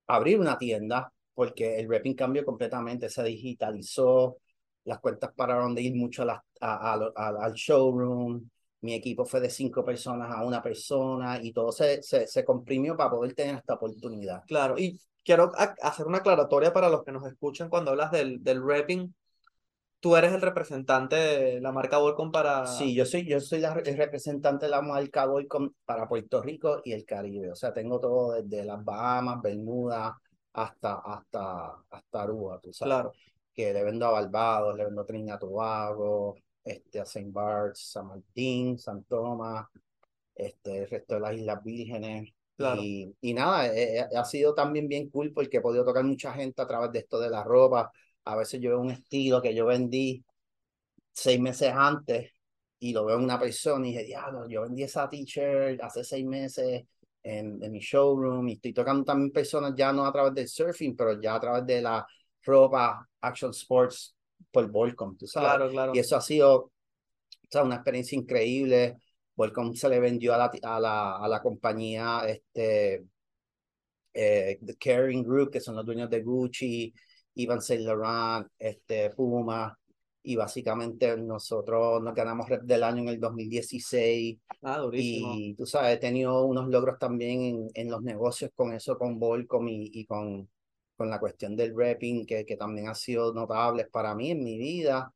abrir 0.08 0.39
una 0.39 0.58
tienda, 0.58 1.12
porque 1.34 1.79
el 1.79 1.88
repping 1.89 2.15
cambió 2.15 2.46
completamente, 2.46 3.10
se 3.10 3.24
digitalizó, 3.24 4.38
las 4.86 5.00
cuentas 5.00 5.32
pararon 5.36 5.74
de 5.75 5.82
ir 5.82 5.96
mucho 5.96 6.22
a 6.24 6.25
las- 6.25 6.41
a- 6.62 6.94
al 7.15 7.53
showroom, 7.53 8.48
mi 8.82 8.94
equipo 8.94 9.25
fue 9.25 9.41
de 9.41 9.50
cinco 9.50 9.84
personas 9.84 10.29
a 10.32 10.44
una 10.46 10.62
persona 10.62 11.39
y 11.41 11.51
todo 11.51 11.72
se, 11.72 12.03
se, 12.03 12.27
se 12.27 12.46
comprimió 12.46 12.96
para 12.96 13.10
poder 13.10 13.34
tener 13.34 13.55
esta 13.55 13.74
oportunidad. 13.75 14.44
Claro, 14.48 14.75
y 14.77 15.00
quiero 15.24 15.51
hacer 15.82 16.05
una 16.05 16.20
aclaratoria 16.20 16.72
para 16.72 16.89
los 16.89 17.03
que 17.03 17.12
nos 17.12 17.25
escuchan 17.27 17.70
cuando 17.70 17.91
hablas 17.91 18.12
del, 18.12 18.44
del. 18.44 18.62
Tú 20.06 20.16
eres 20.16 20.34
el 20.34 20.42
representante 20.42 21.16
de 21.16 21.62
la 21.62 21.72
marca 21.72 21.98
Volcom 21.98 22.32
para... 22.32 22.68
Sí, 22.68 22.94
yo 22.94 23.08
soy, 23.08 23.26
yo 23.26 23.40
soy 23.40 23.60
la, 23.60 23.74
el 23.74 23.98
representante 23.98 24.68
de 24.68 24.70
la 24.70 24.84
marca 24.84 25.26
Boycom 25.26 25.72
para 25.84 26.08
Puerto 26.08 26.44
Rico 26.44 26.80
y 26.86 26.92
el 26.92 27.06
Caribe. 27.06 27.52
O 27.52 27.56
sea, 27.56 27.74
tengo 27.74 28.00
todo 28.00 28.34
desde 28.34 28.64
las 28.64 28.86
Bahamas, 28.86 29.42
Bermuda, 29.42 30.16
hasta, 30.54 31.00
hasta, 31.00 31.78
hasta 31.90 32.22
Aruba, 32.22 32.60
tú 32.60 32.72
sabes. 32.72 32.94
Claro. 32.94 33.14
que 33.52 33.74
le 33.74 33.84
vendo 33.84 34.06
a 34.06 34.12
Barbados, 34.12 34.78
le 34.78 34.86
vendo 34.86 35.02
a 35.02 35.06
Trinidad 35.08 35.40
Tobago, 35.40 36.36
este, 36.64 37.00
a 37.00 37.04
St. 37.04 37.32
Barts, 37.32 37.94
San 37.94 38.06
Martín, 38.06 38.78
San 38.78 39.06
Tomás, 39.06 39.66
este, 40.36 40.84
el 40.84 40.88
resto 40.88 41.16
de 41.16 41.20
las 41.20 41.34
Islas 41.34 41.64
Vírgenes. 41.64 42.32
Claro. 42.56 42.80
Y, 42.80 43.12
y 43.22 43.34
nada, 43.34 43.74
eh, 43.74 44.02
eh, 44.02 44.08
ha 44.16 44.24
sido 44.24 44.54
también 44.54 44.88
bien 44.88 45.10
cool 45.10 45.34
porque 45.34 45.58
he 45.58 45.62
podido 45.62 45.84
tocar 45.84 46.04
mucha 46.04 46.32
gente 46.32 46.62
a 46.62 46.68
través 46.68 46.92
de 46.92 47.00
esto 47.00 47.20
de 47.20 47.32
la 47.32 47.44
ropa. 47.44 47.92
A 48.25 48.36
veces 48.36 48.60
yo 48.62 48.72
veo 48.72 48.82
un 48.82 48.91
estilo 48.91 49.41
que 49.41 49.53
yo 49.55 49.65
vendí 49.65 50.24
seis 51.12 51.39
meses 51.39 51.72
antes 51.74 52.32
y 52.79 52.94
lo 52.94 53.05
veo 53.05 53.17
en 53.17 53.24
una 53.24 53.39
persona 53.39 53.88
y 53.88 53.91
dije, 53.91 54.03
diablo, 54.03 54.48
yo 54.48 54.63
vendí 54.63 54.84
esa 54.84 55.10
t-shirt 55.10 55.82
hace 55.82 56.03
seis 56.03 56.25
meses 56.25 56.84
en, 57.24 57.63
en 57.63 57.72
mi 57.72 57.79
showroom 57.79 58.48
y 58.50 58.53
estoy 58.53 58.74
tocando 58.74 59.03
también 59.03 59.32
personas 59.32 59.74
ya 59.75 59.91
no 59.91 60.05
a 60.05 60.12
través 60.12 60.34
del 60.34 60.48
surfing, 60.48 60.96
pero 60.96 61.20
ya 61.20 61.36
a 61.36 61.39
través 61.39 61.65
de 61.65 61.82
la 61.82 62.05
ropa, 62.44 63.08
action 63.22 63.51
sports 63.51 64.15
por 64.51 64.70
Volcom, 64.70 65.17
tú 65.17 65.25
sabes. 65.27 65.50
Claro, 65.50 65.70
claro. 65.72 65.96
Y 65.96 66.00
eso 66.00 66.15
ha 66.15 66.22
sido 66.22 66.55
o 66.55 66.72
sea, 67.50 67.63
una 67.63 67.75
experiencia 67.75 68.17
increíble. 68.17 68.98
Volcom 69.36 69.74
se 69.74 69.89
le 69.89 70.00
vendió 70.00 70.34
a 70.34 70.38
la, 70.38 70.51
a 70.63 70.79
la, 70.79 71.17
a 71.17 71.27
la 71.27 71.41
compañía 71.41 72.22
este, 72.27 73.05
eh, 74.13 74.60
The 74.63 74.75
Caring 74.77 75.24
Group, 75.24 75.51
que 75.51 75.60
son 75.60 75.75
los 75.75 75.86
dueños 75.86 76.10
de 76.10 76.22
Gucci, 76.22 76.94
Ivan 77.36 77.62
Saint 77.62 77.84
Laurent, 77.84 78.48
este, 78.58 79.12
Puma, 79.12 79.77
y 80.24 80.36
básicamente 80.36 81.15
nosotros 81.18 82.01
nos 82.01 82.15
ganamos 82.15 82.50
Rep 82.50 82.63
del 82.63 82.84
Año 82.84 83.04
en 83.04 83.10
el 83.10 83.20
2016. 83.20 84.38
Ah, 84.63 84.80
durísimo. 84.80 85.36
Y 85.36 85.54
tú 85.54 85.65
sabes, 85.65 85.96
he 85.96 86.00
tenido 86.00 86.44
unos 86.46 86.68
logros 86.68 86.98
también 86.98 87.42
en, 87.42 87.68
en 87.74 87.92
los 87.92 88.01
negocios 88.01 88.50
con 88.56 88.74
eso, 88.74 88.98
con 88.98 89.20
Volcom 89.20 89.68
y, 89.68 89.92
y 89.94 90.06
con, 90.06 90.50
con 90.98 91.10
la 91.10 91.20
cuestión 91.20 91.56
del 91.56 91.75
repping, 91.75 92.25
que, 92.25 92.46
que 92.46 92.58
también 92.58 92.88
ha 92.88 92.96
sido 92.96 93.34
notable 93.34 93.86
para 93.86 94.15
mí 94.15 94.32
en 94.32 94.44
mi 94.44 94.58
vida 94.58 95.13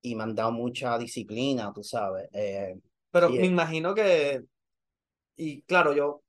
y 0.00 0.14
me 0.14 0.24
han 0.24 0.34
dado 0.34 0.52
mucha 0.52 0.98
disciplina, 0.98 1.72
tú 1.74 1.82
sabes. 1.82 2.28
Eh, 2.32 2.78
Pero 3.10 3.30
me 3.30 3.46
imagino 3.46 3.94
que, 3.94 4.42
y 5.36 5.62
claro, 5.62 5.92
yo, 5.94 6.21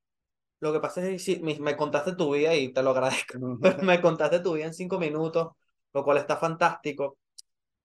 lo 0.63 0.72
que 0.74 0.79
pasa 0.79 1.05
es 1.08 1.25
que 1.25 1.39
me, 1.41 1.60
me 1.60 1.75
contaste 1.75 2.15
tu 2.15 2.34
vida 2.34 2.55
y 2.55 2.72
te 2.72 2.82
lo 2.82 2.91
agradezco. 2.91 3.38
me 3.84 4.01
contaste 4.01 4.39
tu 4.39 4.53
vida 4.53 4.65
en 4.67 4.74
cinco 4.74 4.98
minutos, 4.98 5.50
lo 5.93 6.03
cual 6.05 6.17
está 6.17 6.38
fantástico. 6.38 7.17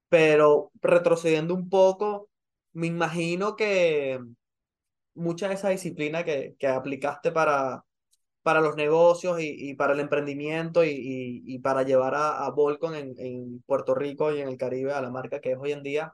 Pero 0.09 0.71
retrocediendo 0.81 1.55
un 1.55 1.69
poco, 1.69 2.31
me 2.73 2.87
imagino 2.87 3.57
que 3.57 4.21
mucha 5.15 5.49
de 5.49 5.55
esa 5.55 5.71
disciplina 5.71 6.25
que, 6.25 6.55
que 6.59 6.69
aplicaste 6.69 7.33
para, 7.33 7.85
para 8.43 8.61
los 8.61 8.77
negocios 8.77 9.41
y, 9.41 9.71
y 9.71 9.75
para 9.75 9.95
el 9.95 10.01
emprendimiento 10.01 10.85
y, 10.85 10.91
y, 10.91 11.43
y 11.47 11.59
para 11.61 11.83
llevar 11.83 12.15
a, 12.15 12.47
a 12.47 12.55
en, 12.95 13.15
en 13.19 13.63
Puerto 13.67 13.95
Rico 13.95 14.33
y 14.33 14.41
en 14.41 14.49
el 14.49 14.57
Caribe 14.57 14.93
a 14.93 15.03
la 15.03 15.11
marca 15.11 15.41
que 15.41 15.53
es 15.53 15.59
hoy 15.59 15.73
en 15.73 15.83
día, 15.83 16.11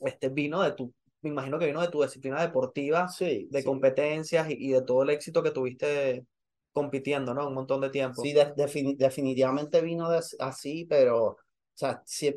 este 0.00 0.28
vino 0.28 0.62
de 0.62 0.72
tu, 0.72 0.92
me 1.22 1.30
imagino 1.30 1.58
que 1.58 1.66
vino 1.66 1.80
de 1.80 1.88
tu 1.88 2.02
disciplina 2.02 2.40
deportiva, 2.42 3.16
Sí, 3.16 3.48
de 3.48 3.62
sí. 3.62 3.64
competencias 3.64 4.48
y, 4.50 4.54
y 4.68 4.72
de 4.72 4.82
todo 4.82 5.02
el 5.02 5.10
éxito 5.10 5.42
que 5.42 5.50
tuviste 5.50 6.24
compitiendo, 6.72 7.34
¿no? 7.34 7.48
Un 7.48 7.54
montón 7.54 7.80
de 7.80 7.90
tiempo. 7.90 8.22
Sí, 8.22 8.32
de- 8.32 8.54
defini- 8.56 8.96
definitivamente 8.96 9.80
vino 9.80 10.10
de- 10.10 10.20
así, 10.40 10.84
pero, 10.86 11.24
o 11.26 11.36
sea, 11.74 12.02
sí, 12.04 12.34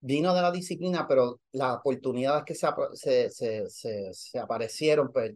vino 0.00 0.34
de 0.34 0.42
la 0.42 0.52
disciplina, 0.52 1.06
pero 1.08 1.40
las 1.52 1.76
oportunidades 1.78 2.44
que 2.44 2.54
se, 2.54 2.68
se, 2.94 3.30
se, 3.30 3.70
se, 3.70 4.14
se 4.14 4.38
aparecieron, 4.38 5.12
pues 5.12 5.34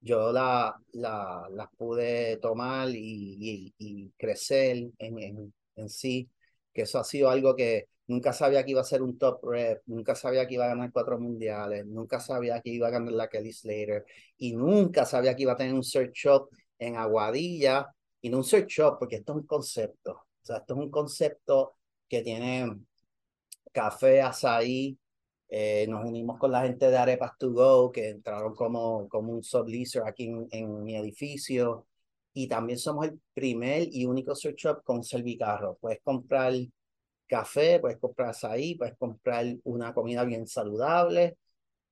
yo 0.00 0.32
la, 0.32 0.74
la, 0.92 1.48
las 1.52 1.68
pude 1.76 2.38
tomar 2.38 2.90
y, 2.90 2.94
y, 2.98 3.74
y 3.78 4.10
crecer 4.18 4.78
en, 4.98 5.18
en, 5.20 5.54
en 5.76 5.88
sí, 5.90 6.30
que 6.74 6.82
eso 6.82 6.98
ha 7.00 7.04
sido 7.04 7.30
algo 7.30 7.56
que 7.56 7.88
nunca 8.08 8.32
sabía 8.32 8.64
que 8.64 8.72
iba 8.72 8.80
a 8.80 8.84
ser 8.84 9.02
un 9.02 9.18
top 9.18 9.44
rep, 9.44 9.82
nunca 9.86 10.14
sabía 10.14 10.46
que 10.48 10.54
iba 10.54 10.64
a 10.64 10.68
ganar 10.68 10.90
cuatro 10.92 11.18
mundiales, 11.20 11.86
nunca 11.86 12.20
sabía 12.20 12.60
que 12.60 12.70
iba 12.70 12.88
a 12.88 12.90
ganar 12.90 13.12
la 13.12 13.28
Kelly 13.28 13.52
Slater 13.52 14.04
y 14.38 14.56
nunca 14.56 15.04
sabía 15.06 15.36
que 15.36 15.42
iba 15.42 15.52
a 15.52 15.56
tener 15.56 15.74
un 15.74 15.84
search 15.84 16.12
shop 16.14 16.48
en 16.78 16.96
Aguadilla 16.96 17.86
y 18.20 18.30
no 18.30 18.38
un 18.38 18.44
search 18.44 18.68
shop 18.68 18.98
porque 18.98 19.16
esto 19.16 19.32
es 19.32 19.38
un 19.38 19.46
concepto, 19.46 20.12
o 20.12 20.44
sea, 20.44 20.58
esto 20.58 20.74
es 20.74 20.80
un 20.80 20.90
concepto 20.90 21.76
que 22.08 22.22
tiene 22.22 22.78
café, 23.72 24.22
azaí, 24.22 24.98
eh, 25.50 25.86
nos 25.88 26.04
unimos 26.04 26.38
con 26.38 26.52
la 26.52 26.62
gente 26.62 26.90
de 26.90 26.96
Arepas 26.98 27.36
to 27.38 27.52
Go, 27.52 27.90
que 27.90 28.10
entraron 28.10 28.54
como, 28.54 29.08
como 29.08 29.32
un 29.32 29.42
subleaser 29.42 30.02
aquí 30.06 30.24
en, 30.26 30.46
en 30.50 30.84
mi 30.84 30.96
edificio. 30.96 31.86
Y 32.34 32.46
también 32.48 32.78
somos 32.78 33.06
el 33.06 33.20
primer 33.34 33.88
y 33.90 34.06
único 34.06 34.34
search 34.34 34.58
shop 34.58 34.82
con 34.84 35.02
servicarro. 35.02 35.78
Puedes 35.80 36.00
comprar 36.02 36.52
café, 37.28 37.78
puedes 37.80 37.98
comprar 37.98 38.30
azaí, 38.30 38.74
puedes 38.76 38.96
comprar 38.96 39.46
una 39.64 39.94
comida 39.94 40.24
bien 40.24 40.46
saludable, 40.48 41.36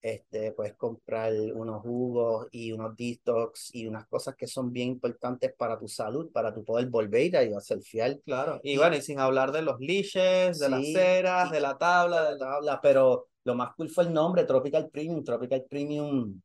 este, 0.03 0.53
puedes 0.53 0.75
comprar 0.75 1.33
unos 1.55 1.83
jugos 1.83 2.47
y 2.53 2.73
unos 2.73 2.97
detox 2.97 3.75
y 3.75 3.87
unas 3.87 4.07
cosas 4.07 4.37
que 4.37 4.47
son 4.47 4.73
bien 4.73 4.89
importantes 4.91 5.53
para 5.57 5.79
tu 5.79 5.89
salud, 5.89 6.31
para 6.33 6.55
tu 6.55 6.65
poder 6.65 6.87
volver 6.89 7.37
a 7.37 7.43
ir 7.45 7.55
a 7.55 7.61
ser 7.61 7.81
fiel. 7.83 8.23
Claro. 8.25 8.61
Y 8.63 8.75
Y- 8.75 8.79
bueno, 8.79 8.97
y 8.97 9.03
sin 9.03 9.19
hablar 9.21 9.53
de 9.53 9.63
los 9.63 9.81
leashes, 9.81 10.59
de 10.59 10.69
las 10.69 10.81
Sí, 10.83 10.93
ceras, 10.93 11.49
y- 11.49 11.53
de 11.53 11.61
la 11.61 11.77
tabla, 11.79 12.25
de 12.31 12.33
la- 12.33 12.39
tabla, 12.39 12.81
pero 12.83 13.29
lo 13.45 13.55
más 13.55 13.75
cool 13.77 13.91
fue 13.91 14.05
el 14.05 14.13
nombre, 14.13 14.45
Tropical 14.45 14.89
Premium. 14.91 15.25
Tropical 15.25 15.65
Premium 15.69 16.41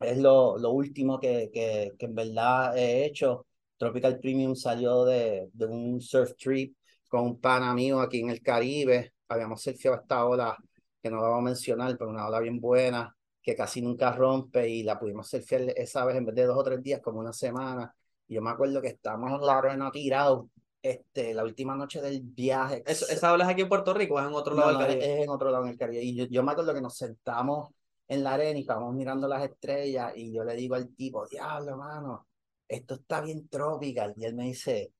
es 0.00 0.18
lo, 0.18 0.58
lo 0.58 0.70
último 0.72 1.18
que, 1.20 1.50
que, 1.52 1.92
que 1.98 2.06
en 2.06 2.14
verdad 2.14 2.76
he 2.76 3.04
hecho. 3.06 3.46
Tropical 3.78 4.18
Premium 4.20 4.54
salió 4.56 5.04
de, 5.04 5.48
de 5.52 5.66
un 5.66 6.00
surf 6.00 6.34
trip 6.36 6.74
con 7.08 7.22
un 7.22 7.40
pana 7.40 7.74
mío 7.74 8.00
aquí 8.00 8.20
en 8.20 8.30
el 8.30 8.42
Caribe. 8.42 9.14
Habíamos 9.28 9.62
surfeado 9.62 9.98
esta 9.98 10.24
ola, 10.24 10.56
que 11.02 11.10
no 11.10 11.16
la 11.16 11.28
vamos 11.28 11.40
a 11.40 11.44
mencionar, 11.44 11.96
pero 11.98 12.10
una 12.10 12.26
ola 12.26 12.40
bien 12.40 12.60
buena, 12.60 13.14
que 13.42 13.54
casi 13.54 13.80
nunca 13.82 14.12
rompe 14.12 14.68
y 14.68 14.82
la 14.82 14.98
pudimos 14.98 15.28
surfear 15.28 15.62
esa 15.76 16.04
vez 16.04 16.16
en 16.16 16.26
vez 16.26 16.34
de 16.34 16.44
dos 16.46 16.58
o 16.58 16.64
tres 16.64 16.82
días, 16.82 17.00
como 17.00 17.20
una 17.20 17.32
semana. 17.32 17.94
Y 18.28 18.34
yo 18.34 18.42
me 18.42 18.50
acuerdo 18.50 18.80
que 18.82 18.88
estábamos 18.88 19.32
en 19.32 19.46
la 19.46 19.58
arena 19.58 19.90
tirados 19.90 20.46
este, 20.82 21.34
la 21.34 21.44
última 21.44 21.74
noche 21.74 22.00
del 22.00 22.22
viaje. 22.22 22.82
Eso, 22.86 23.06
¿Esa 23.08 23.30
habla 23.30 23.44
es 23.44 23.50
aquí 23.50 23.62
en 23.62 23.68
Puerto 23.68 23.92
Rico 23.92 24.14
o 24.14 24.20
es 24.20 24.26
en 24.26 24.34
otro 24.34 24.54
lado 24.54 24.72
no, 24.72 24.78
del 24.78 24.86
Caribe? 24.86 25.14
es 25.14 25.24
en 25.24 25.30
otro 25.30 25.50
lado 25.50 25.64
en 25.64 25.70
el 25.70 25.78
Caribe. 25.78 26.02
Y 26.02 26.14
yo, 26.14 26.24
yo 26.26 26.42
me 26.42 26.52
acuerdo 26.52 26.74
que 26.74 26.80
nos 26.80 26.96
sentamos 26.96 27.70
en 28.08 28.22
la 28.22 28.34
arena 28.34 28.58
y 28.58 28.62
estábamos 28.62 28.94
mirando 28.94 29.26
las 29.26 29.42
estrellas 29.42 30.12
y 30.14 30.32
yo 30.32 30.44
le 30.44 30.54
digo 30.54 30.76
al 30.76 30.94
tipo, 30.94 31.26
diablo, 31.26 31.76
mano, 31.76 32.26
esto 32.68 32.94
está 32.94 33.20
bien 33.20 33.48
tropical. 33.48 34.14
Y 34.16 34.24
él 34.24 34.34
me 34.34 34.44
dice, 34.44 34.92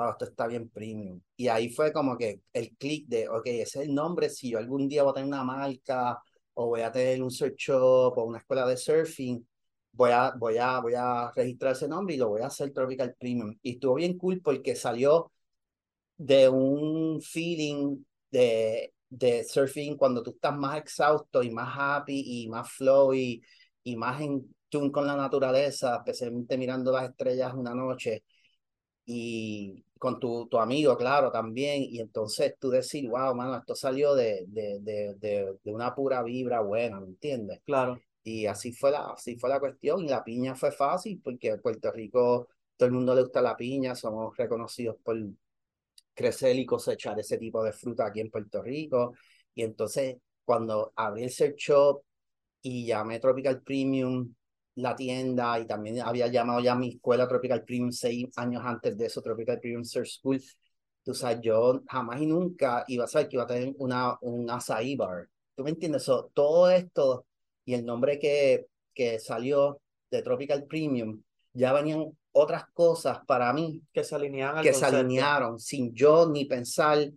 wow, 0.00 0.10
esto 0.12 0.24
está 0.24 0.46
bien 0.46 0.68
premium. 0.70 1.20
Y 1.36 1.48
ahí 1.48 1.68
fue 1.70 1.92
como 1.92 2.16
que 2.16 2.40
el 2.52 2.76
clic 2.76 3.06
de, 3.08 3.28
ok, 3.28 3.46
ese 3.46 3.80
es 3.80 3.86
el 3.88 3.94
nombre, 3.94 4.30
si 4.30 4.50
yo 4.50 4.58
algún 4.58 4.88
día 4.88 5.02
voy 5.02 5.10
a 5.12 5.14
tener 5.14 5.28
una 5.28 5.44
marca 5.44 6.18
o 6.54 6.66
voy 6.68 6.80
a 6.82 6.90
tener 6.92 7.22
un 7.22 7.30
surf 7.30 7.54
shop 7.56 8.16
o 8.18 8.24
una 8.24 8.38
escuela 8.38 8.66
de 8.66 8.76
surfing, 8.76 9.46
voy 9.92 10.10
a, 10.12 10.32
voy 10.38 10.56
a, 10.58 10.80
voy 10.80 10.94
a 10.96 11.30
registrar 11.34 11.72
ese 11.72 11.88
nombre 11.88 12.14
y 12.14 12.18
lo 12.18 12.28
voy 12.28 12.42
a 12.42 12.46
hacer 12.46 12.72
Tropical 12.72 13.14
Premium. 13.18 13.56
Y 13.62 13.72
estuvo 13.72 13.94
bien 13.94 14.16
cool 14.18 14.40
porque 14.42 14.74
salió 14.76 15.32
de 16.16 16.48
un 16.48 17.20
feeling 17.22 18.04
de, 18.30 18.94
de 19.08 19.44
surfing 19.44 19.96
cuando 19.96 20.22
tú 20.22 20.30
estás 20.30 20.56
más 20.56 20.78
exhausto 20.78 21.42
y 21.42 21.50
más 21.50 21.74
happy 21.76 22.44
y 22.44 22.48
más 22.48 22.70
flow 22.72 23.14
y, 23.14 23.42
y 23.84 23.96
más 23.96 24.20
en 24.20 24.54
tune 24.68 24.92
con 24.92 25.06
la 25.06 25.16
naturaleza, 25.16 25.96
especialmente 25.96 26.56
mirando 26.58 26.92
las 26.92 27.10
estrellas 27.10 27.54
una 27.54 27.74
noche 27.74 28.24
y 29.06 29.84
con 30.00 30.18
tu, 30.18 30.48
tu 30.48 30.58
amigo, 30.58 30.96
claro, 30.96 31.30
también. 31.30 31.82
Y 31.84 32.00
entonces 32.00 32.54
tú 32.58 32.70
decir, 32.70 33.08
wow, 33.10 33.34
mano, 33.34 33.56
esto 33.58 33.74
salió 33.76 34.14
de, 34.14 34.46
de, 34.48 34.78
de, 34.80 35.14
de, 35.16 35.54
de 35.62 35.72
una 35.74 35.94
pura 35.94 36.22
vibra 36.22 36.62
buena, 36.62 37.00
¿me 37.00 37.08
entiendes? 37.08 37.60
Claro. 37.66 38.00
Y 38.24 38.46
así 38.46 38.72
fue 38.72 38.90
la, 38.92 39.10
así 39.12 39.36
fue 39.38 39.50
la 39.50 39.60
cuestión. 39.60 40.04
Y 40.04 40.08
la 40.08 40.24
piña 40.24 40.54
fue 40.56 40.72
fácil 40.72 41.20
porque 41.22 41.50
en 41.50 41.60
Puerto 41.60 41.92
Rico 41.92 42.48
todo 42.76 42.86
el 42.88 42.94
mundo 42.94 43.14
le 43.14 43.22
gusta 43.22 43.42
la 43.42 43.56
piña, 43.56 43.94
somos 43.94 44.36
reconocidos 44.36 44.96
por 45.04 45.16
crecer 46.14 46.56
y 46.56 46.66
cosechar 46.66 47.18
ese 47.18 47.38
tipo 47.38 47.62
de 47.64 47.72
fruta 47.72 48.06
aquí 48.06 48.20
en 48.20 48.30
Puerto 48.30 48.62
Rico. 48.62 49.14
Y 49.54 49.62
entonces, 49.62 50.16
cuando 50.44 50.92
abrí 50.96 51.24
el 51.24 51.30
search 51.30 51.56
shop 51.58 52.02
y 52.62 52.86
llamé 52.86 53.20
Tropical 53.20 53.62
Premium 53.62 54.34
la 54.76 54.96
tienda 54.96 55.58
y 55.58 55.66
también 55.66 56.00
había 56.00 56.28
llamado 56.28 56.60
ya 56.60 56.74
mi 56.74 56.90
escuela 56.90 57.28
Tropical 57.28 57.64
Premium 57.64 57.92
seis 57.92 58.26
años 58.36 58.62
antes 58.64 58.96
de 58.96 59.06
eso, 59.06 59.20
Tropical 59.20 59.58
Premium 59.60 59.84
Search 59.84 60.18
School, 60.18 60.40
tú 61.02 61.14
sabes, 61.14 61.40
yo 61.42 61.82
jamás 61.88 62.20
y 62.20 62.26
nunca 62.26 62.84
iba 62.88 63.04
a 63.04 63.08
saber 63.08 63.28
que 63.28 63.36
iba 63.36 63.44
a 63.44 63.48
tener 63.48 63.74
una, 63.78 64.16
un 64.20 64.48
açaí 64.50 64.96
bar. 64.96 65.28
¿Tú 65.54 65.64
me 65.64 65.70
entiendes? 65.70 66.04
So, 66.04 66.30
todo 66.32 66.70
esto 66.70 67.26
y 67.64 67.74
el 67.74 67.84
nombre 67.84 68.18
que, 68.18 68.66
que 68.94 69.18
salió 69.18 69.80
de 70.10 70.22
Tropical 70.22 70.64
Premium, 70.64 71.22
ya 71.52 71.72
venían 71.72 72.06
otras 72.32 72.64
cosas 72.72 73.18
para 73.26 73.52
mí 73.52 73.82
Que 73.92 74.04
se 74.04 74.14
alineaban 74.14 74.58
al 74.58 74.64
que 74.64 74.72
se 74.72 74.84
alinearon 74.84 75.58
sin 75.58 75.92
yo 75.92 76.28
ni 76.28 76.44
pensar 76.44 77.10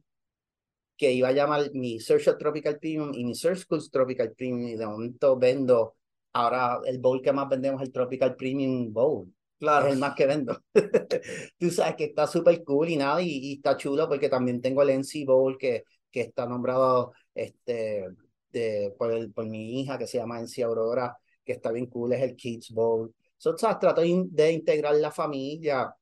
que 0.97 1.11
iba 1.11 1.27
a 1.27 1.31
llamar 1.31 1.71
mi 1.73 1.99
Search 1.99 2.37
Tropical 2.37 2.79
Premium 2.79 3.11
y 3.13 3.25
mi 3.25 3.35
Search 3.35 3.59
Schools 3.59 3.89
Tropical 3.91 4.31
Premium 4.33 4.69
y 4.69 4.75
de 4.75 4.85
momento 4.85 5.37
vendo, 5.37 5.95
ahora 6.33 6.79
el 6.85 6.99
bowl 6.99 7.21
que 7.21 7.31
más 7.31 7.47
vendemos 7.49 7.81
es 7.81 7.87
el 7.87 7.93
Tropical 7.93 8.35
Premium 8.35 8.91
Bowl, 8.91 9.33
Claro. 9.59 9.87
es 9.87 9.93
el 9.93 9.99
más 9.99 10.15
que 10.15 10.25
vendo. 10.25 10.59
Tú 11.57 11.69
sabes 11.69 11.95
que 11.95 12.05
está 12.05 12.27
súper 12.27 12.63
cool 12.63 12.89
y 12.89 12.97
nada, 12.97 13.21
y, 13.21 13.29
y 13.29 13.53
está 13.55 13.77
chulo 13.77 14.07
porque 14.09 14.29
también 14.29 14.61
tengo 14.61 14.81
el 14.81 14.89
NC 14.89 15.25
Bowl 15.25 15.57
que, 15.57 15.83
que 16.11 16.21
está 16.21 16.45
nombrado 16.45 17.13
este, 17.33 18.07
de, 18.51 18.93
por, 18.97 19.11
el, 19.11 19.31
por 19.33 19.45
mi 19.45 19.81
hija 19.81 19.97
que 19.97 20.07
se 20.07 20.17
llama 20.17 20.39
Encia 20.39 20.67
Aurora, 20.67 21.17
que 21.43 21.53
está 21.53 21.71
bien 21.71 21.87
cool, 21.87 22.13
es 22.13 22.21
el 22.21 22.35
Kids 22.35 22.71
Bowl. 22.71 23.13
So, 23.37 23.57
¿sabes? 23.57 23.79
Trato 23.79 24.01
de 24.01 24.51
integrar 24.51 24.95
la 24.95 25.11
familia 25.11 25.93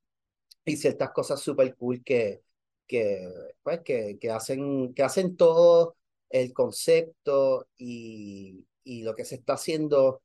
y 0.64 0.76
ciertas 0.76 1.10
cosas 1.10 1.40
súper 1.40 1.74
cool 1.76 2.02
que, 2.04 2.42
que, 2.86 3.28
pues, 3.62 3.80
que, 3.80 4.18
que, 4.20 4.30
hacen, 4.30 4.94
que 4.94 5.02
hacen 5.02 5.36
todo 5.36 5.96
el 6.28 6.52
concepto 6.52 7.68
y, 7.76 8.64
y 8.84 9.02
lo 9.02 9.14
que 9.14 9.24
se 9.24 9.36
está 9.36 9.54
haciendo 9.54 10.22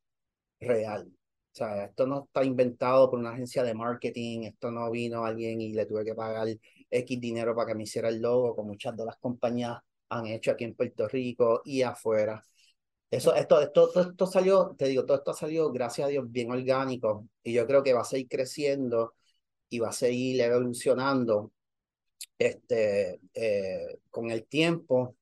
real. 0.60 1.08
O 1.54 1.56
sea, 1.58 1.86
esto 1.86 2.06
no 2.06 2.26
está 2.26 2.44
inventado 2.44 3.10
por 3.10 3.20
una 3.20 3.32
agencia 3.32 3.64
de 3.64 3.74
marketing, 3.74 4.44
esto 4.44 4.72
no 4.72 4.92
vino 4.92 5.26
alguien 5.26 5.60
y 5.62 5.74
le 5.74 5.86
tuve 5.86 6.06
que 6.06 6.16
pagar 6.16 6.48
X 6.90 7.20
dinero 7.20 7.56
para 7.56 7.70
que 7.70 7.76
me 7.76 7.84
hiciera 7.84 8.10
el 8.10 8.22
logo, 8.22 8.56
como 8.56 8.70
muchas 8.70 8.96
de 8.96 9.06
las 9.06 9.18
compañías 9.18 9.78
han 10.10 10.28
hecho 10.28 10.52
aquí 10.52 10.64
en 10.66 10.76
Puerto 10.76 11.08
Rico 11.08 11.62
y 11.66 11.82
afuera. 11.82 12.44
Eso, 13.10 13.34
esto, 13.36 13.62
esto, 13.62 13.90
todo 13.92 14.10
esto 14.12 14.28
salió, 14.28 14.76
te 14.78 14.88
digo, 14.88 15.06
todo 15.06 15.18
esto 15.18 15.32
ha 15.32 15.34
salido, 15.34 15.72
gracias 15.72 16.08
a 16.08 16.10
Dios, 16.10 16.30
bien 16.30 16.52
orgánico 16.52 17.28
y 17.44 17.54
yo 17.54 17.66
creo 17.66 17.82
que 17.84 17.94
va 17.94 18.02
a 18.02 18.06
seguir 18.06 18.28
creciendo 18.28 19.16
y 19.70 19.80
va 19.80 19.90
a 19.90 19.94
seguir 19.94 20.42
evolucionando 20.42 21.52
este, 22.38 23.20
eh, 23.34 24.00
con 24.10 24.30
el 24.32 24.46
tiempo, 24.46 25.16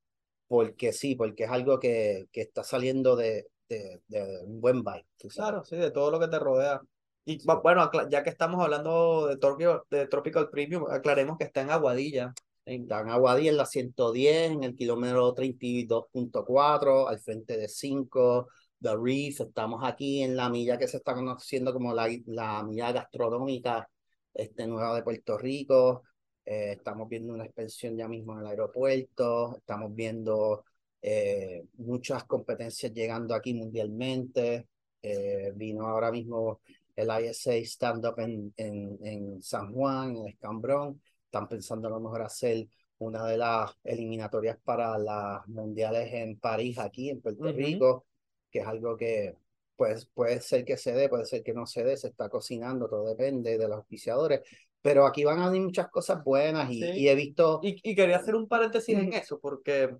porque 0.47 0.93
sí, 0.93 1.15
porque 1.15 1.45
es 1.45 1.49
algo 1.51 1.79
que, 1.79 2.25
que 2.31 2.41
está 2.41 2.63
saliendo 2.63 3.15
de, 3.15 3.47
de, 3.69 4.01
de 4.07 4.39
un 4.45 4.61
buen 4.61 4.83
bike. 4.83 5.05
Claro, 5.33 5.63
sí, 5.63 5.75
de 5.75 5.91
todo 5.91 6.11
lo 6.11 6.19
que 6.19 6.27
te 6.27 6.39
rodea. 6.39 6.81
Y 7.25 7.43
bueno, 7.43 7.89
ya 8.09 8.23
que 8.23 8.29
estamos 8.29 8.63
hablando 8.63 9.27
de, 9.27 9.37
Tropical, 9.37 9.81
de 9.89 10.07
Tropical 10.07 10.49
Premium, 10.49 10.85
aclaremos 10.89 11.37
que 11.37 11.45
está 11.45 11.61
en 11.61 11.71
Aguadilla. 11.71 12.33
Está 12.65 13.01
en 13.01 13.09
Aguadilla 13.09 13.49
en 13.51 13.57
la 13.57 13.65
110, 13.65 14.51
en 14.51 14.63
el 14.63 14.75
kilómetro 14.75 15.33
32.4, 15.33 17.07
al 17.07 17.19
frente 17.19 17.57
de 17.57 17.67
5, 17.67 18.47
The 18.79 18.95
Reef. 18.95 19.41
Estamos 19.41 19.81
aquí 19.83 20.21
en 20.21 20.35
la 20.35 20.49
milla 20.49 20.77
que 20.77 20.87
se 20.87 20.97
está 20.97 21.15
conociendo 21.15 21.73
como 21.73 21.93
la, 21.93 22.07
la 22.27 22.63
milla 22.63 22.91
gastronómica 22.91 23.89
este, 24.33 24.67
nueva 24.67 24.95
de 24.95 25.03
Puerto 25.03 25.37
Rico. 25.37 26.03
Eh, 26.45 26.73
estamos 26.73 27.09
viendo 27.09 27.33
una 27.33 27.45
expansión 27.45 27.97
ya 27.97 28.07
mismo 28.07 28.33
en 28.33 28.39
el 28.41 28.47
aeropuerto. 28.47 29.57
Estamos 29.57 29.93
viendo 29.95 30.65
eh, 31.01 31.65
muchas 31.77 32.23
competencias 32.25 32.93
llegando 32.93 33.33
aquí 33.33 33.53
mundialmente. 33.53 34.67
Eh, 35.01 35.51
vino 35.55 35.87
ahora 35.87 36.11
mismo 36.11 36.61
el 36.95 37.09
ISA 37.25 37.53
Stand 37.55 38.05
Up 38.05 38.19
en, 38.19 38.53
en, 38.57 38.97
en 39.03 39.41
San 39.41 39.73
Juan, 39.73 40.17
en 40.17 40.27
Escambrón. 40.27 41.01
Están 41.25 41.47
pensando 41.49 41.87
a 41.87 41.91
lo 41.91 41.99
mejor 41.99 42.21
hacer 42.21 42.67
una 42.99 43.25
de 43.25 43.37
las 43.37 43.71
eliminatorias 43.83 44.57
para 44.63 44.97
las 44.97 45.45
mundiales 45.47 46.13
en 46.13 46.39
París, 46.39 46.77
aquí 46.79 47.09
en 47.09 47.21
Puerto 47.21 47.51
Rico, 47.51 48.05
que 48.49 48.59
es 48.59 48.67
algo 48.67 48.95
que 48.95 49.35
pues, 49.75 50.05
puede 50.05 50.39
ser 50.41 50.63
que 50.63 50.77
se 50.77 50.93
dé, 50.93 51.09
puede 51.09 51.25
ser 51.25 51.43
que 51.43 51.53
no 51.53 51.65
se 51.65 51.83
dé, 51.83 51.97
se 51.97 52.07
está 52.07 52.29
cocinando, 52.29 52.87
todo 52.87 53.09
depende 53.09 53.57
de 53.57 53.67
los 53.67 53.77
auspiciadores. 53.77 54.41
Pero 54.85 55.07
aquí 55.07 55.23
van 55.23 55.39
a 55.39 55.47
venir 55.47 55.63
muchas 55.63 55.89
cosas 55.89 56.23
buenas 56.23 56.69
y, 56.69 56.85
y 56.85 57.09
he 57.09 57.15
visto... 57.15 57.59
Y, 57.63 57.81
y, 57.81 57.95
quería 57.95 58.17
hacer 58.17 58.35
un 58.35 58.47
paréntesis 58.47 58.95
en 58.95 59.13
eso, 59.13 59.39
porque 59.39 59.97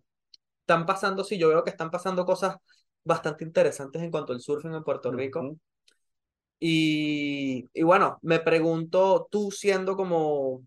están 0.60 0.86
pasando, 0.86 1.24
sí, 1.24 1.40
yo 1.40 1.50
veo 1.50 1.64
que 1.64 1.72
están 1.72 1.90
pasando 1.90 2.24
cosas 2.24 2.58
bastante 3.04 3.44
interesantes 3.44 4.04
en 4.04 4.12
cuanto 4.12 4.32
al 4.32 4.42
surfing 4.42 4.76
en 4.76 4.84
Puerto 4.84 5.12
Rico. 5.12 5.58
y, 6.60 7.66
y 7.74 7.82
bueno, 7.82 8.20
me 8.22 8.40
pregunto, 8.42 9.28
tú 9.32 9.50
siendo 9.50 9.96
como 9.96 10.64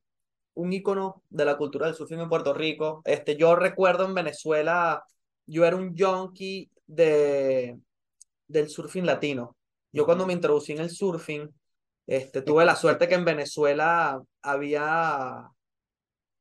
un 0.54 0.72
ícono 0.72 1.22
de 1.30 1.44
la 1.44 1.56
cultura 1.56 1.86
del 1.86 1.94
surfing 1.94 2.18
en 2.18 2.28
Puerto 2.28 2.52
Rico, 2.52 3.02
este, 3.04 3.36
yo 3.36 3.54
recuerdo 3.54 4.04
en 4.04 4.14
Venezuela, 4.14 5.00
yo 5.46 5.64
era 5.64 5.76
un 5.76 5.94
junkie 5.96 6.68
de, 6.88 7.78
del 8.48 8.68
surfing 8.68 9.06
latino. 9.06 9.56
Yo 9.92 10.04
cuando 10.04 10.26
me 10.26 10.32
introducí 10.32 10.72
en 10.72 10.80
el 10.80 10.90
surfing, 10.90 11.48
este, 12.08 12.40
tuve 12.40 12.64
la 12.64 12.74
suerte 12.74 13.06
que 13.06 13.16
en 13.16 13.26
Venezuela 13.26 14.18
había 14.40 15.50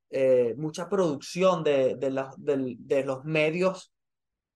eh, 0.10 0.56
mucha 0.58 0.88
producción 0.88 1.62
de, 1.62 1.96
de, 1.98 2.10
la, 2.10 2.34
de, 2.38 2.78
de, 2.80 3.04
los 3.04 3.26
medios 3.26 3.92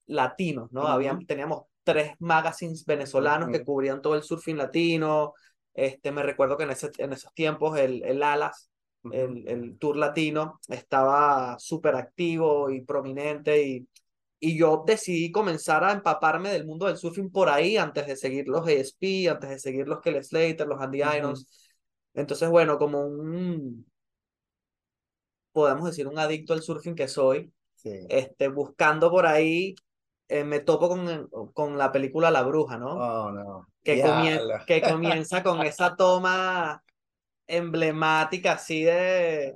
latinos, 0.06 0.72
¿no? 0.72 0.88
Habían, 0.88 1.26
teníamos 1.26 1.64
tres 1.84 2.14
magazines 2.20 2.86
venezolanos 2.86 3.50
que 3.50 3.66
cubrían 3.66 4.02
todo 4.02 4.16
el 4.16 4.24
surfing 4.24 4.56
latino. 4.56 5.34
Este, 5.74 6.14
me 6.14 6.24
recuerdo 6.24 6.56
que 6.56 6.64
en, 6.64 6.72
ese, 6.72 6.92
en 6.98 7.12
esos 7.12 7.34
tiempos 7.34 7.78
el, 7.78 8.04
el 8.04 8.24
Alas, 8.24 8.72
el, 9.12 9.46
el 9.50 9.78
tour 9.78 9.98
latino, 9.98 10.62
estaba 10.70 11.60
súper 11.60 11.96
activo 11.96 12.70
y 12.70 12.86
prominente 12.86 13.62
y, 13.62 13.88
y 14.44 14.58
yo 14.58 14.84
decidí 14.88 15.32
comenzar 15.32 15.84
a 15.84 15.92
empaparme 15.92 16.50
del 16.50 16.66
mundo 16.66 16.88
del 16.88 16.98
surfing 16.98 17.32
por 17.32 17.48
ahí 17.48 17.78
antes 17.78 18.08
de 18.08 18.16
seguir 18.16 18.48
los 18.48 18.68
ESP, 18.68 19.30
antes 19.30 19.52
de 19.52 19.60
seguir 19.60 19.88
los 19.88 20.02
Kelly 20.02 20.24
Slater, 20.24 20.68
los 20.68 20.82
Andy 20.82 21.04
Irons. 21.04 21.48
Entonces, 22.16 22.50
bueno, 22.50 22.80
como 22.80 23.06
un, 23.06 23.86
podemos 25.52 25.86
decir, 25.86 26.08
un 26.08 26.18
adicto 26.18 26.54
al 26.54 26.64
surfing 26.64 26.96
que 26.96 27.08
soy, 27.08 27.54
este, 27.84 28.48
buscando 28.48 29.12
por 29.12 29.28
ahí, 29.28 29.76
eh, 30.28 30.44
me 30.44 30.60
topo 30.60 30.90
con, 30.90 31.30
con 31.54 31.78
la 31.78 31.92
película 31.92 32.32
La 32.32 32.42
Bruja, 32.42 32.80
¿no? 32.80 32.94
Oh, 32.96 33.32
no. 33.32 33.68
Que, 33.84 34.02
comienza, 34.02 34.66
que 34.66 34.82
comienza 34.82 35.44
con 35.44 35.62
esa 35.62 35.96
toma 35.96 36.82
emblemática 37.46 38.54
así 38.54 38.84
de... 38.84 39.54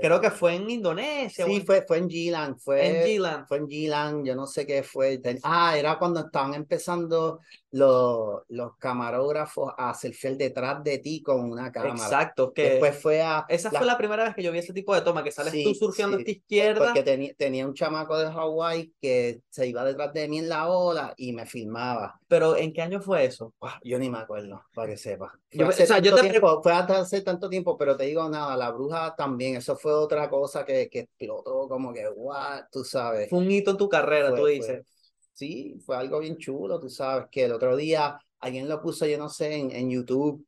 Creo 0.00 0.20
que 0.20 0.30
fue 0.30 0.54
en 0.54 0.70
Indonesia. 0.70 1.46
Sí, 1.46 1.62
fue, 1.66 1.84
fue 1.86 1.98
en 1.98 2.08
Gilan. 2.08 2.58
Fue 2.58 2.86
en 2.86 3.06
Gilan. 3.06 3.46
Fue 3.46 3.58
en 3.58 3.68
Gilan, 3.68 4.24
yo 4.24 4.34
no 4.34 4.46
sé 4.46 4.66
qué 4.66 4.82
fue. 4.82 5.20
Ah, 5.42 5.76
era 5.76 5.98
cuando 5.98 6.20
estaban 6.20 6.54
empezando 6.54 7.40
los, 7.70 8.42
los 8.48 8.76
camarógrafos 8.78 9.72
a 9.76 9.90
hacer 9.90 10.14
detrás 10.36 10.82
de 10.82 10.98
ti 10.98 11.22
con 11.22 11.50
una 11.50 11.70
cámara. 11.70 11.94
Exacto. 11.94 12.52
Que 12.52 12.70
Después 12.70 12.96
fue 12.98 13.22
a... 13.22 13.44
Esa 13.48 13.70
fue 13.70 13.86
la 13.86 13.98
primera 13.98 14.24
vez 14.24 14.34
que 14.34 14.42
yo 14.42 14.52
vi 14.52 14.58
ese 14.58 14.72
tipo 14.72 14.94
de 14.94 15.02
toma, 15.02 15.22
que 15.22 15.30
sales 15.30 15.52
tú 15.64 15.74
surfeando 15.74 16.16
a 16.16 16.20
esta 16.20 16.30
izquierda. 16.30 16.86
Porque 16.86 17.02
tenía, 17.02 17.34
tenía 17.34 17.66
un 17.66 17.74
chamaco 17.74 18.16
de 18.18 18.30
Hawái 18.30 18.92
que 19.00 19.42
se 19.50 19.66
iba 19.66 19.84
detrás 19.84 20.12
de 20.12 20.28
mí 20.28 20.38
en 20.38 20.48
la 20.48 20.68
ola 20.68 21.14
y 21.16 21.32
me 21.32 21.46
filmaba. 21.46 22.20
Pero 22.26 22.56
¿en 22.56 22.72
qué 22.72 22.82
año 22.82 23.00
fue 23.00 23.24
eso? 23.24 23.54
yo 23.82 23.98
ni 23.98 24.10
me 24.10 24.18
acuerdo, 24.18 24.62
para 24.74 24.88
que 24.88 24.96
sepa. 24.96 25.38
Fue, 25.50 25.60
yo, 25.60 25.68
o 25.68 25.72
sea, 25.72 25.98
yo 25.98 26.14
te... 26.14 26.28
tiempo, 26.28 26.62
fue 26.62 26.72
hace 26.72 27.22
tanto 27.22 27.48
tiempo, 27.48 27.76
pero 27.76 27.96
te 27.96 28.04
digo 28.04 28.28
nada, 28.28 28.56
la 28.56 28.70
bruja 28.70 29.14
también, 29.16 29.56
eso 29.56 29.76
fue 29.76 29.87
otra 29.92 30.28
cosa 30.28 30.64
que, 30.64 30.88
que 30.88 31.00
explotó 31.00 31.68
como 31.68 31.92
que, 31.92 32.08
what, 32.08 32.64
tú 32.70 32.84
sabes. 32.84 33.28
Fue 33.28 33.38
un 33.38 33.50
hito 33.50 33.72
en 33.72 33.76
tu 33.76 33.88
carrera, 33.88 34.30
fue, 34.30 34.38
tú 34.38 34.46
dices. 34.46 34.86
Fue, 34.86 34.86
sí, 35.32 35.78
fue 35.84 35.96
algo 35.96 36.20
bien 36.20 36.36
chulo, 36.36 36.78
tú 36.78 36.88
sabes, 36.88 37.26
que 37.30 37.44
el 37.44 37.52
otro 37.52 37.76
día 37.76 38.18
alguien 38.40 38.68
lo 38.68 38.80
puso, 38.80 39.06
yo 39.06 39.18
no 39.18 39.28
sé, 39.28 39.56
en, 39.56 39.70
en 39.70 39.90
YouTube, 39.90 40.46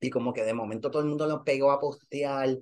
y 0.00 0.10
como 0.10 0.32
que 0.32 0.44
de 0.44 0.54
momento 0.54 0.90
todo 0.90 1.02
el 1.02 1.08
mundo 1.08 1.26
lo 1.26 1.44
pegó 1.44 1.70
a 1.70 1.80
postear, 1.80 2.58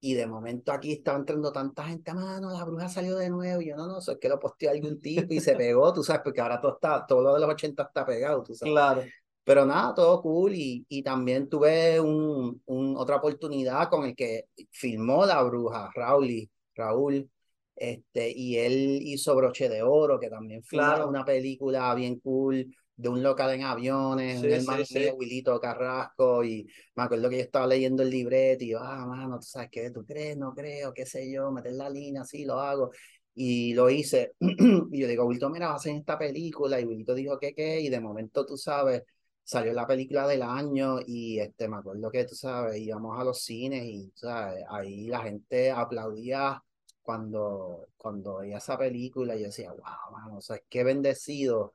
y 0.00 0.14
de 0.14 0.26
momento 0.26 0.72
aquí 0.72 0.92
estaba 0.92 1.18
entrando 1.18 1.50
tanta 1.50 1.84
gente, 1.84 2.12
mano, 2.12 2.52
la 2.52 2.64
bruja 2.64 2.88
salió 2.88 3.16
de 3.16 3.30
nuevo, 3.30 3.60
y 3.60 3.68
yo 3.68 3.76
no, 3.76 3.86
no, 3.86 3.98
eso 3.98 4.12
es 4.12 4.18
que 4.18 4.28
lo 4.28 4.38
posteó 4.38 4.70
algún 4.70 5.00
tipo 5.00 5.32
y 5.32 5.40
se 5.40 5.56
pegó, 5.56 5.92
tú 5.92 6.02
sabes, 6.02 6.22
porque 6.22 6.40
ahora 6.40 6.60
todo 6.60 6.74
está, 6.74 7.06
todo 7.06 7.22
lo 7.22 7.34
de 7.34 7.40
los 7.40 7.50
80 7.50 7.82
está 7.82 8.04
pegado, 8.04 8.42
tú 8.42 8.54
sabes. 8.54 8.72
Claro. 8.72 9.02
Pero 9.46 9.64
nada, 9.64 9.94
todo 9.94 10.20
cool, 10.22 10.56
y, 10.56 10.84
y 10.88 11.04
también 11.04 11.48
tuve 11.48 12.00
un, 12.00 12.60
un, 12.66 12.96
otra 12.96 13.14
oportunidad 13.14 13.88
con 13.88 14.04
el 14.04 14.16
que 14.16 14.46
filmó 14.72 15.24
la 15.24 15.40
bruja, 15.44 15.88
Raúl, 15.94 16.50
Raúl, 16.74 17.30
este, 17.76 18.32
y 18.34 18.56
él 18.56 18.98
hizo 19.02 19.36
Broche 19.36 19.68
de 19.68 19.82
Oro, 19.82 20.18
que 20.18 20.28
también 20.28 20.64
fue 20.64 20.80
claro. 20.80 21.08
una 21.08 21.24
película 21.24 21.94
bien 21.94 22.18
cool, 22.18 22.74
de 22.96 23.08
un 23.08 23.22
local 23.22 23.54
en 23.54 23.62
aviones, 23.62 24.40
sí, 24.40 24.46
un 24.48 24.52
hermano 24.52 24.84
sí. 24.84 25.10
Wilito 25.16 25.60
Carrasco, 25.60 26.42
y 26.42 26.66
me 26.96 27.04
acuerdo 27.04 27.30
que 27.30 27.36
yo 27.36 27.42
estaba 27.42 27.68
leyendo 27.68 28.02
el 28.02 28.10
libreto 28.10 28.64
y 28.64 28.70
yo, 28.70 28.80
ah, 28.80 29.06
mano, 29.06 29.38
tú 29.38 29.46
sabes 29.46 29.68
qué, 29.70 29.92
tú 29.92 30.04
crees, 30.04 30.36
no 30.36 30.54
creo, 30.54 30.92
qué 30.92 31.06
sé 31.06 31.30
yo, 31.30 31.52
meter 31.52 31.74
la 31.74 31.88
línea, 31.88 32.24
sí, 32.24 32.44
lo 32.44 32.58
hago. 32.58 32.90
Y 33.32 33.74
lo 33.74 33.90
hice. 33.90 34.32
y 34.40 34.98
yo 34.98 35.06
digo, 35.06 35.24
Wilito, 35.24 35.50
mira, 35.50 35.66
vas 35.66 35.74
a 35.74 35.76
hacer 35.76 35.94
esta 35.94 36.18
película. 36.18 36.80
Y 36.80 36.84
Wilito 36.84 37.14
dijo 37.14 37.38
que 37.38 37.54
qué, 37.54 37.80
y 37.80 37.90
de 37.90 38.00
momento, 38.00 38.46
tú 38.46 38.56
sabes, 38.56 39.02
salió 39.46 39.72
la 39.72 39.86
película 39.86 40.26
del 40.26 40.42
año 40.42 40.98
y 41.06 41.38
este, 41.38 41.68
me 41.68 41.76
acuerdo 41.76 42.10
que, 42.10 42.24
tú 42.24 42.34
sabes, 42.34 42.78
íbamos 42.78 43.18
a 43.18 43.24
los 43.24 43.42
cines 43.42 43.84
y, 43.84 44.12
¿sabes? 44.16 44.64
Ahí 44.68 45.06
la 45.06 45.20
gente 45.20 45.70
aplaudía 45.70 46.62
cuando, 47.02 47.86
cuando 47.96 48.38
veía 48.38 48.58
esa 48.58 48.76
película 48.76 49.36
y 49.36 49.40
yo 49.40 49.46
decía, 49.46 49.70
wow, 49.70 50.12
mano, 50.12 50.38
o 50.38 50.40
sea, 50.40 50.58
qué 50.68 50.82
bendecido 50.84 51.74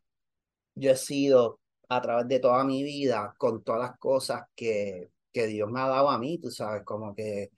yo 0.75 0.91
he 0.91 0.95
sido 0.97 1.60
a 1.89 2.01
través 2.01 2.27
de 2.27 2.39
toda 2.39 2.63
mi 2.63 2.84
vida 2.84 3.34
con 3.38 3.63
todas 3.63 3.81
las 3.81 3.99
cosas 3.99 4.43
que, 4.55 5.10
que 5.31 5.47
Dios 5.47 5.69
me 5.71 5.79
ha 5.79 5.88
dado 5.88 6.10
a 6.10 6.17
mí, 6.17 6.39
tú 6.39 6.51
sabes, 6.51 6.84
como 6.84 7.15
que 7.15 7.51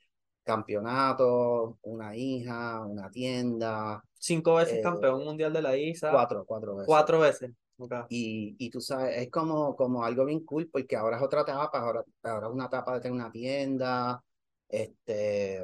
campeonato, 0.44 1.78
una 1.84 2.16
hija, 2.16 2.82
una 2.86 3.10
tienda. 3.10 4.04
Cinco 4.20 4.56
veces 4.56 4.80
eh, 4.80 4.82
campeón 4.82 5.24
mundial 5.24 5.54
de 5.54 5.62
la 5.62 5.76
ISA. 5.78 6.12
Cuatro, 6.12 6.46
cuatro 6.46 6.76
veces. 6.76 6.88
Cuatro 6.88 7.20
veces. 7.20 7.52
Okay. 7.78 8.02
Y, 8.10 8.56
y 8.60 8.70
tú 8.70 8.80
sabes, 8.80 9.18
es 9.18 9.32
como, 9.32 9.76
como 9.76 10.04
algo 10.04 10.26
bien 10.26 10.46
cool 10.46 10.70
porque 10.72 10.96
ahora 10.96 11.18
es 11.18 11.24
otra 11.24 11.42
etapa, 11.42 11.80
ahora, 11.80 12.04
ahora 12.22 12.48
es 12.48 12.54
una 12.54 12.66
etapa 12.66 12.94
de 12.94 13.02
tener 13.02 13.16
una 13.16 13.32
tienda, 13.32 14.24
este, 14.70 15.62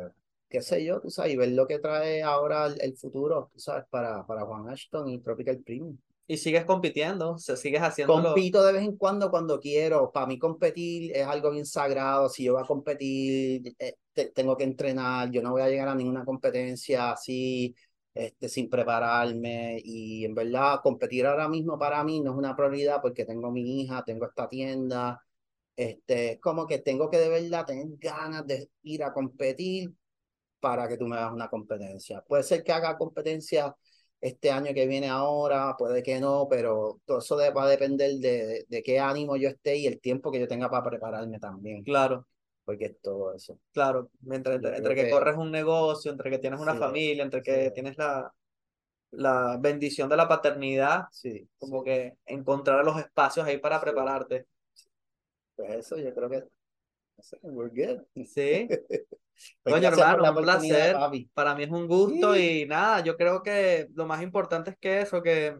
qué 0.49 0.61
sé 0.61 0.83
yo, 0.83 0.99
tú 0.99 1.09
sabes, 1.09 1.33
y 1.33 1.37
ver 1.37 1.49
lo 1.49 1.67
que 1.67 1.79
trae 1.79 2.23
ahora 2.23 2.65
el, 2.65 2.81
el 2.81 2.97
futuro, 2.97 3.49
tú 3.53 3.59
sabes, 3.59 3.85
para, 3.89 4.25
para 4.25 4.45
Juan 4.45 4.69
Ashton 4.69 5.07
y 5.09 5.19
Tropical 5.19 5.59
Premium. 5.59 5.97
Y 6.31 6.37
sigues 6.37 6.63
compitiendo, 6.63 7.39
se 7.39 7.57
sigues 7.57 7.81
haciendo. 7.81 8.13
Compito 8.13 8.63
de 8.63 8.73
vez 8.73 8.83
en 8.83 8.95
cuando 8.97 9.31
cuando 9.31 9.59
quiero. 9.59 10.11
Para 10.11 10.27
mí 10.27 10.37
competir 10.37 11.11
es 11.17 11.25
algo 11.25 11.49
bien 11.49 11.65
sagrado. 11.65 12.29
Si 12.29 12.43
yo 12.43 12.53
voy 12.53 12.61
a 12.61 12.67
competir, 12.67 13.75
eh, 13.79 13.95
tengo 14.35 14.55
que 14.55 14.63
entrenar. 14.63 15.31
Yo 15.31 15.41
no 15.41 15.49
voy 15.49 15.63
a 15.63 15.69
llegar 15.69 15.87
a 15.87 15.95
ninguna 15.95 16.23
competencia 16.23 17.13
así, 17.13 17.75
este, 18.13 18.49
sin 18.49 18.69
prepararme. 18.69 19.81
Y 19.83 20.25
en 20.25 20.35
verdad, 20.35 20.79
competir 20.83 21.25
ahora 21.25 21.47
mismo 21.47 21.77
para 21.79 22.03
mí 22.03 22.21
no 22.21 22.31
es 22.31 22.37
una 22.37 22.55
prioridad 22.55 23.01
porque 23.01 23.25
tengo 23.25 23.51
mi 23.51 23.81
hija, 23.81 24.03
tengo 24.05 24.25
esta 24.27 24.47
tienda. 24.49 25.21
Este, 25.75 26.33
es 26.33 26.39
como 26.41 26.67
que 26.67 26.79
tengo 26.79 27.09
que 27.09 27.17
de 27.19 27.29
verdad 27.29 27.65
tener 27.65 27.87
ganas 27.99 28.45
de 28.45 28.69
ir 28.83 29.03
a 29.03 29.13
competir 29.13 29.93
para 30.59 30.87
que 30.87 30.97
tú 30.97 31.07
me 31.07 31.17
hagas 31.17 31.33
una 31.33 31.49
competencia. 31.49 32.21
Puede 32.21 32.43
ser 32.43 32.63
que 32.63 32.71
haga 32.71 32.97
competencia 32.97 33.75
este 34.21 34.51
año 34.51 34.73
que 34.73 34.87
viene 34.87 35.07
ahora, 35.09 35.75
puede 35.77 36.03
que 36.03 36.19
no, 36.19 36.47
pero 36.49 37.01
todo 37.05 37.19
eso 37.19 37.37
va 37.55 37.63
a 37.65 37.69
depender 37.69 38.11
de, 38.15 38.65
de, 38.67 38.83
qué 38.83 38.99
ánimo 38.99 39.37
yo 39.37 39.49
esté 39.49 39.77
y 39.77 39.87
el 39.87 40.01
tiempo 40.01 40.31
que 40.31 40.39
yo 40.39 40.47
tenga 40.47 40.69
para 40.69 40.83
prepararme 40.89 41.39
también. 41.39 41.83
Claro. 41.83 42.27
Porque 42.69 42.85
es 42.85 43.01
todo 43.01 43.33
eso. 43.33 43.59
Claro, 43.73 44.11
entre, 44.29 44.53
entre, 44.53 44.93
que, 44.93 45.09
corres 45.09 45.35
un 45.35 45.49
negocio, 45.49 46.11
entre 46.11 46.29
que 46.29 46.37
tienes 46.37 46.59
una 46.59 46.75
familia, 46.75 47.23
entre 47.23 47.41
que 47.41 47.71
tienes 47.71 47.97
la, 47.97 48.31
la 49.09 49.57
bendición 49.59 50.07
de 50.07 50.15
la 50.15 50.27
paternidad, 50.27 51.05
sí, 51.11 51.49
como 51.57 51.83
que 51.83 52.17
encontrar 52.27 52.85
los 52.85 52.99
espacios 52.99 53.47
ahí 53.47 53.57
para 53.57 53.81
prepararte. 53.81 54.45
Pues 55.55 55.71
eso, 55.77 55.97
yo 55.97 56.13
creo 56.13 56.29
que 56.29 56.43
we're 57.41 57.71
good. 57.71 58.03
Sí. 58.27 58.67
Coño, 59.63 59.87
hermano, 59.87 60.29
un 60.29 60.43
placer. 60.43 60.95
Para 61.33 61.55
mí 61.55 61.63
es 61.63 61.71
un 61.71 61.87
gusto 61.87 62.37
y 62.37 62.67
nada, 62.67 63.03
yo 63.03 63.17
creo 63.17 63.41
que 63.41 63.87
lo 63.95 64.05
más 64.05 64.21
importante 64.21 64.69
es 64.69 64.77
que 64.77 65.01
eso, 65.01 65.23
que 65.23 65.57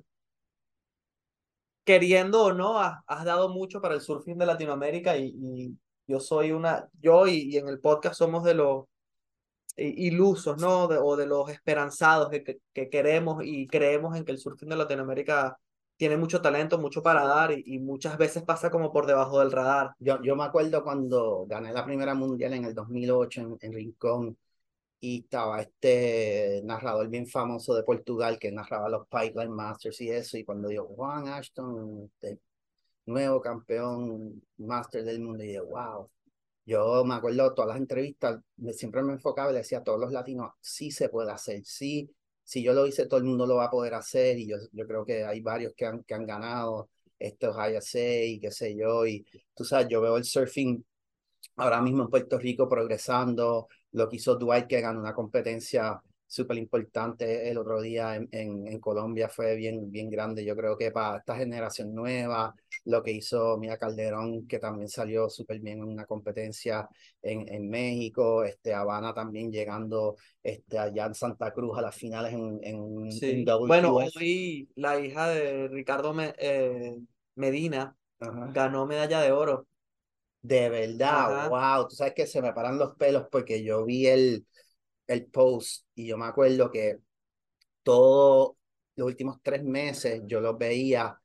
queriendo 1.84 2.44
o 2.44 2.54
no, 2.54 2.80
has, 2.80 3.26
dado 3.26 3.50
mucho 3.50 3.82
para 3.82 3.96
el 3.96 4.02
surfing 4.02 4.38
de 4.38 4.46
Latinoamérica 4.46 5.18
y, 5.18 5.76
yo 6.10 6.20
soy 6.20 6.52
una, 6.52 6.90
yo 7.00 7.28
y, 7.28 7.56
en 7.58 7.68
el 7.70 7.80
podcast 7.80 8.16
somos 8.18 8.44
de 8.44 8.56
los 8.56 8.86
ilusos, 9.78 10.58
¿no? 10.60 10.86
o 10.86 11.16
de 11.16 11.28
los 11.28 11.50
esperanzados 11.50 12.30
que, 12.30 12.60
que, 12.74 12.90
queremos 12.90 13.44
y 13.46 13.68
creemos 13.68 14.18
en 14.18 14.26
que 14.26 14.32
el 14.34 14.40
surfing 14.40 14.70
de 14.70 14.76
Latinoamérica 14.76 15.58
tiene 15.98 16.18
mucho 16.18 16.42
talento, 16.42 16.80
mucho 16.80 17.04
para 17.04 17.26
dar 17.26 17.52
y, 17.52 17.80
muchas 17.80 18.18
veces 18.18 18.44
pasa 18.44 18.72
como 18.72 18.92
por 18.92 19.06
debajo 19.06 19.40
del 19.40 19.52
radar. 19.52 19.92
Yo, 20.00 20.22
yo 20.24 20.36
me 20.36 20.46
acuerdo 20.46 20.84
cuando 20.84 21.46
gané 21.48 21.74
la 21.74 21.86
primera 21.86 22.14
mundial 22.16 22.54
en 22.54 22.66
el 22.66 22.74
2008 22.74 23.58
en, 23.62 23.74
Rincón 23.74 24.38
y 25.02 25.22
estaba 25.24 25.62
este 25.62 26.62
narrador 26.64 27.10
bien 27.10 27.28
famoso 27.28 27.76
de 27.76 27.84
Portugal 27.84 28.40
que 28.40 28.52
narraba 28.52 28.90
los 28.90 29.08
Pipeline 29.08 29.52
Masters 29.52 30.02
y 30.02 30.10
eso 30.12 30.38
y 30.38 30.46
cuando 30.46 30.70
dijo 30.70 30.86
Juan 30.96 31.28
Ashton, 31.28 32.04
este, 32.06 32.40
nuevo 33.10 33.42
campeón 33.42 34.42
master 34.58 35.04
del 35.04 35.22
mundo 35.22 35.44
y 35.44 35.48
dije, 35.48 35.62
wow. 35.62 36.10
Yo 36.66 37.04
me 37.04 37.16
acuerdo 37.16 37.54
todas 37.56 37.70
las 37.70 37.78
entrevistas, 37.78 38.40
siempre 38.74 39.02
me 39.02 39.14
enfocaba 39.14 39.50
y 39.50 39.54
le 39.54 39.60
decía 39.60 39.80
a 39.80 39.84
todos 39.84 40.00
los 40.00 40.12
latinos, 40.12 40.52
sí 40.62 40.92
se 40.92 41.10
puede 41.10 41.32
hacer, 41.32 41.66
sí 41.66 42.14
si 42.50 42.64
yo 42.64 42.74
lo 42.74 42.88
hice, 42.88 43.06
todo 43.06 43.20
el 43.20 43.26
mundo 43.26 43.46
lo 43.46 43.58
va 43.58 43.66
a 43.66 43.70
poder 43.70 43.94
hacer 43.94 44.40
y 44.40 44.48
yo, 44.48 44.58
yo 44.72 44.88
creo 44.88 45.06
que 45.06 45.24
hay 45.24 45.40
varios 45.40 45.74
que 45.76 45.86
han, 45.86 46.04
que 46.04 46.16
han 46.16 46.26
ganado 46.26 46.90
estos 47.20 47.56
ISA 47.56 48.00
y 48.26 48.40
qué 48.40 48.50
sé 48.50 48.76
yo, 48.76 49.06
y 49.06 49.24
tú 49.54 49.64
sabes, 49.64 49.88
yo 49.88 50.02
veo 50.02 50.18
el 50.18 50.24
surfing 50.24 50.84
ahora 51.58 51.80
mismo 51.82 52.04
en 52.04 52.10
Puerto 52.10 52.40
Rico 52.40 52.68
progresando, 52.68 53.68
lo 53.92 54.10
que 54.10 54.16
hizo 54.16 54.36
Dwight 54.36 54.66
que 54.66 54.82
ganó 54.82 55.00
una 55.00 55.14
competencia 55.14 56.02
súper 56.26 56.58
importante 56.58 57.50
el 57.52 57.58
otro 57.60 57.82
día 57.82 58.16
en, 58.16 58.28
en, 58.32 58.68
en, 58.68 58.80
Colombia 58.80 59.30
fue 59.30 59.56
bien, 59.56 59.92
bien 59.92 60.10
grande. 60.10 60.44
Yo 60.44 60.56
creo 60.56 60.76
que 60.78 60.92
para 60.92 61.20
esta 61.20 61.36
generación 61.36 61.94
nueva, 61.94 62.56
lo 62.86 63.04
que 63.04 63.12
hizo 63.12 63.58
Mia 63.58 63.78
Calderón, 63.78 64.48
que 64.48 64.60
también 64.60 64.90
salió 64.90 65.30
súper 65.30 65.60
bien 65.60 65.80
en 65.80 65.86
una 65.86 66.06
competencia 66.06 66.88
en, 67.22 67.48
en 67.54 67.70
México, 67.70 68.44
este, 68.44 68.74
Habana 68.74 69.14
también 69.14 69.52
llegando 69.52 70.16
este, 70.42 70.80
allá 70.80 71.06
en 71.06 71.14
Santa 71.14 71.52
Cruz 71.52 71.78
a 71.78 71.82
las 71.82 71.96
finales 71.96 72.34
en, 72.34 72.60
en, 72.64 73.12
sí. 73.12 73.46
Bueno, 73.68 73.96
hoy 73.96 74.70
la 74.76 75.00
hija 75.00 75.30
de 75.30 75.68
Ricardo 75.68 76.16
eh, 76.20 76.96
Medina 77.36 77.96
ganó 78.20 78.86
medalla 78.86 79.22
de 79.22 79.32
oro. 79.32 79.68
De 80.42 80.70
verdad, 80.70 81.50
wow, 81.50 81.88
tú 81.88 81.96
sabes 81.96 82.14
que 82.14 82.26
se 82.26 82.42
me 82.42 82.54
paran 82.54 82.78
los 82.78 82.96
pelos 82.96 83.28
porque 83.30 83.62
yo 83.62 83.84
vi 83.84 84.08
el, 84.08 84.46
el 85.06 85.26
post 85.26 85.86
y 85.96 86.08
yo 86.08 86.18
me 86.18 86.26
acuerdo 86.26 86.72
que 86.72 87.00
todos 87.84 88.56
los 88.96 89.08
últimos 89.08 89.40
tres 89.42 89.64
meses 89.64 90.22
yo 90.26 90.40
los 90.40 90.58
veía 90.58 91.20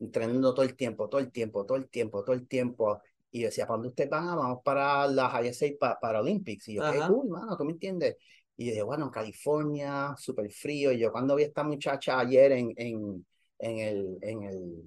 entrenando 0.00 0.54
todo 0.54 0.64
el 0.64 0.74
tiempo, 0.76 1.08
todo 1.08 1.20
el 1.20 1.30
tiempo, 1.30 1.64
todo 1.64 1.76
el 1.76 1.88
tiempo, 1.88 2.24
todo 2.24 2.34
el 2.34 2.48
tiempo. 2.48 3.00
Y 3.30 3.40
yo 3.40 3.46
decía, 3.46 3.66
¿para 3.66 3.76
dónde 3.76 3.88
ustedes 3.88 4.10
van? 4.10 4.26
Vamos 4.36 4.60
para 4.64 5.06
las 5.06 5.46
ISA 5.46 5.66
para, 5.78 6.00
para 6.00 6.20
Olympics. 6.20 6.68
Y 6.68 6.74
yo, 6.74 6.82
qué 6.90 6.98
cool, 7.06 7.28
mano, 7.28 7.56
¿tú 7.56 7.64
me 7.64 7.72
entiendes? 7.72 8.16
Y 8.56 8.66
yo 8.66 8.70
dije, 8.72 8.82
bueno, 8.82 9.10
California, 9.10 10.14
súper 10.18 10.50
frío. 10.50 10.90
Y 10.92 10.98
yo 10.98 11.12
cuando 11.12 11.36
vi 11.36 11.44
a 11.44 11.46
esta 11.46 11.62
muchacha 11.62 12.18
ayer 12.18 12.52
en, 12.52 12.72
en, 12.76 13.26
en, 13.58 13.78
el, 13.78 14.18
en, 14.22 14.42
el, 14.42 14.82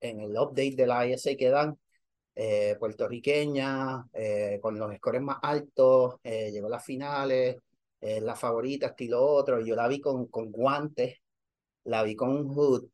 en 0.00 0.20
el 0.20 0.30
update 0.30 0.74
de 0.74 0.86
la 0.86 1.06
ISA 1.06 1.36
que 1.36 1.48
dan, 1.48 1.78
eh, 2.34 2.76
puertorriqueña, 2.78 4.06
eh, 4.12 4.58
con 4.62 4.78
los 4.78 4.94
scores 4.96 5.20
más 5.20 5.38
altos, 5.42 6.14
eh, 6.24 6.50
llegó 6.50 6.68
a 6.68 6.70
las 6.70 6.84
finales, 6.84 7.56
la 8.00 8.34
favorita, 8.34 8.86
estilo 8.86 9.22
otro, 9.22 9.60
y 9.60 9.66
yo 9.68 9.76
la 9.76 9.86
vi 9.86 10.00
con, 10.00 10.26
con 10.28 10.50
guantes, 10.50 11.18
la 11.84 12.02
vi 12.02 12.16
con 12.16 12.30
un 12.30 12.48
hood 12.48 12.88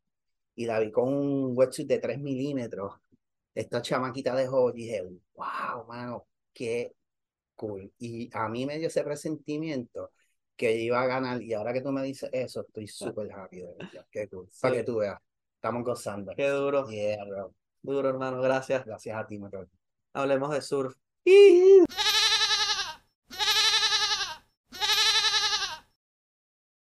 y 0.56 0.66
la 0.66 0.80
vi 0.80 0.90
con 0.90 1.12
un 1.12 1.52
wetsuit 1.56 1.86
de 1.86 1.98
3 1.98 2.18
milímetros. 2.18 2.94
Esta 3.54 3.80
chamaquita 3.80 4.34
dejó, 4.34 4.70
y 4.70 4.82
dije, 4.82 5.02
wow, 5.34 5.86
mano, 5.86 6.26
qué 6.52 6.94
cool. 7.54 7.92
Y 7.98 8.28
a 8.32 8.48
mí 8.48 8.66
me 8.66 8.78
dio 8.78 8.88
ese 8.88 9.04
presentimiento 9.04 10.10
que 10.56 10.74
iba 10.76 11.00
a 11.00 11.06
ganar, 11.06 11.42
y 11.42 11.52
ahora 11.52 11.72
que 11.72 11.82
tú 11.82 11.92
me 11.92 12.02
dices 12.02 12.30
eso, 12.32 12.62
estoy 12.62 12.88
súper 12.88 13.30
happy, 13.32 13.60
de 13.60 13.76
qué 14.10 14.28
cool. 14.28 14.48
Para 14.60 14.74
que 14.76 14.82
tú 14.82 14.96
veas, 14.96 15.18
estamos 15.54 15.84
gozando. 15.84 16.32
Qué 16.34 16.48
duro. 16.48 16.88
Yeah, 16.88 17.24
bro. 17.24 17.54
Duro, 17.82 18.08
hermano, 18.08 18.40
gracias. 18.40 18.84
Gracias 18.84 19.16
a 19.16 19.26
ti, 19.26 19.38
Hablemos 20.12 20.50
de 20.50 20.62
surf. 20.62 20.96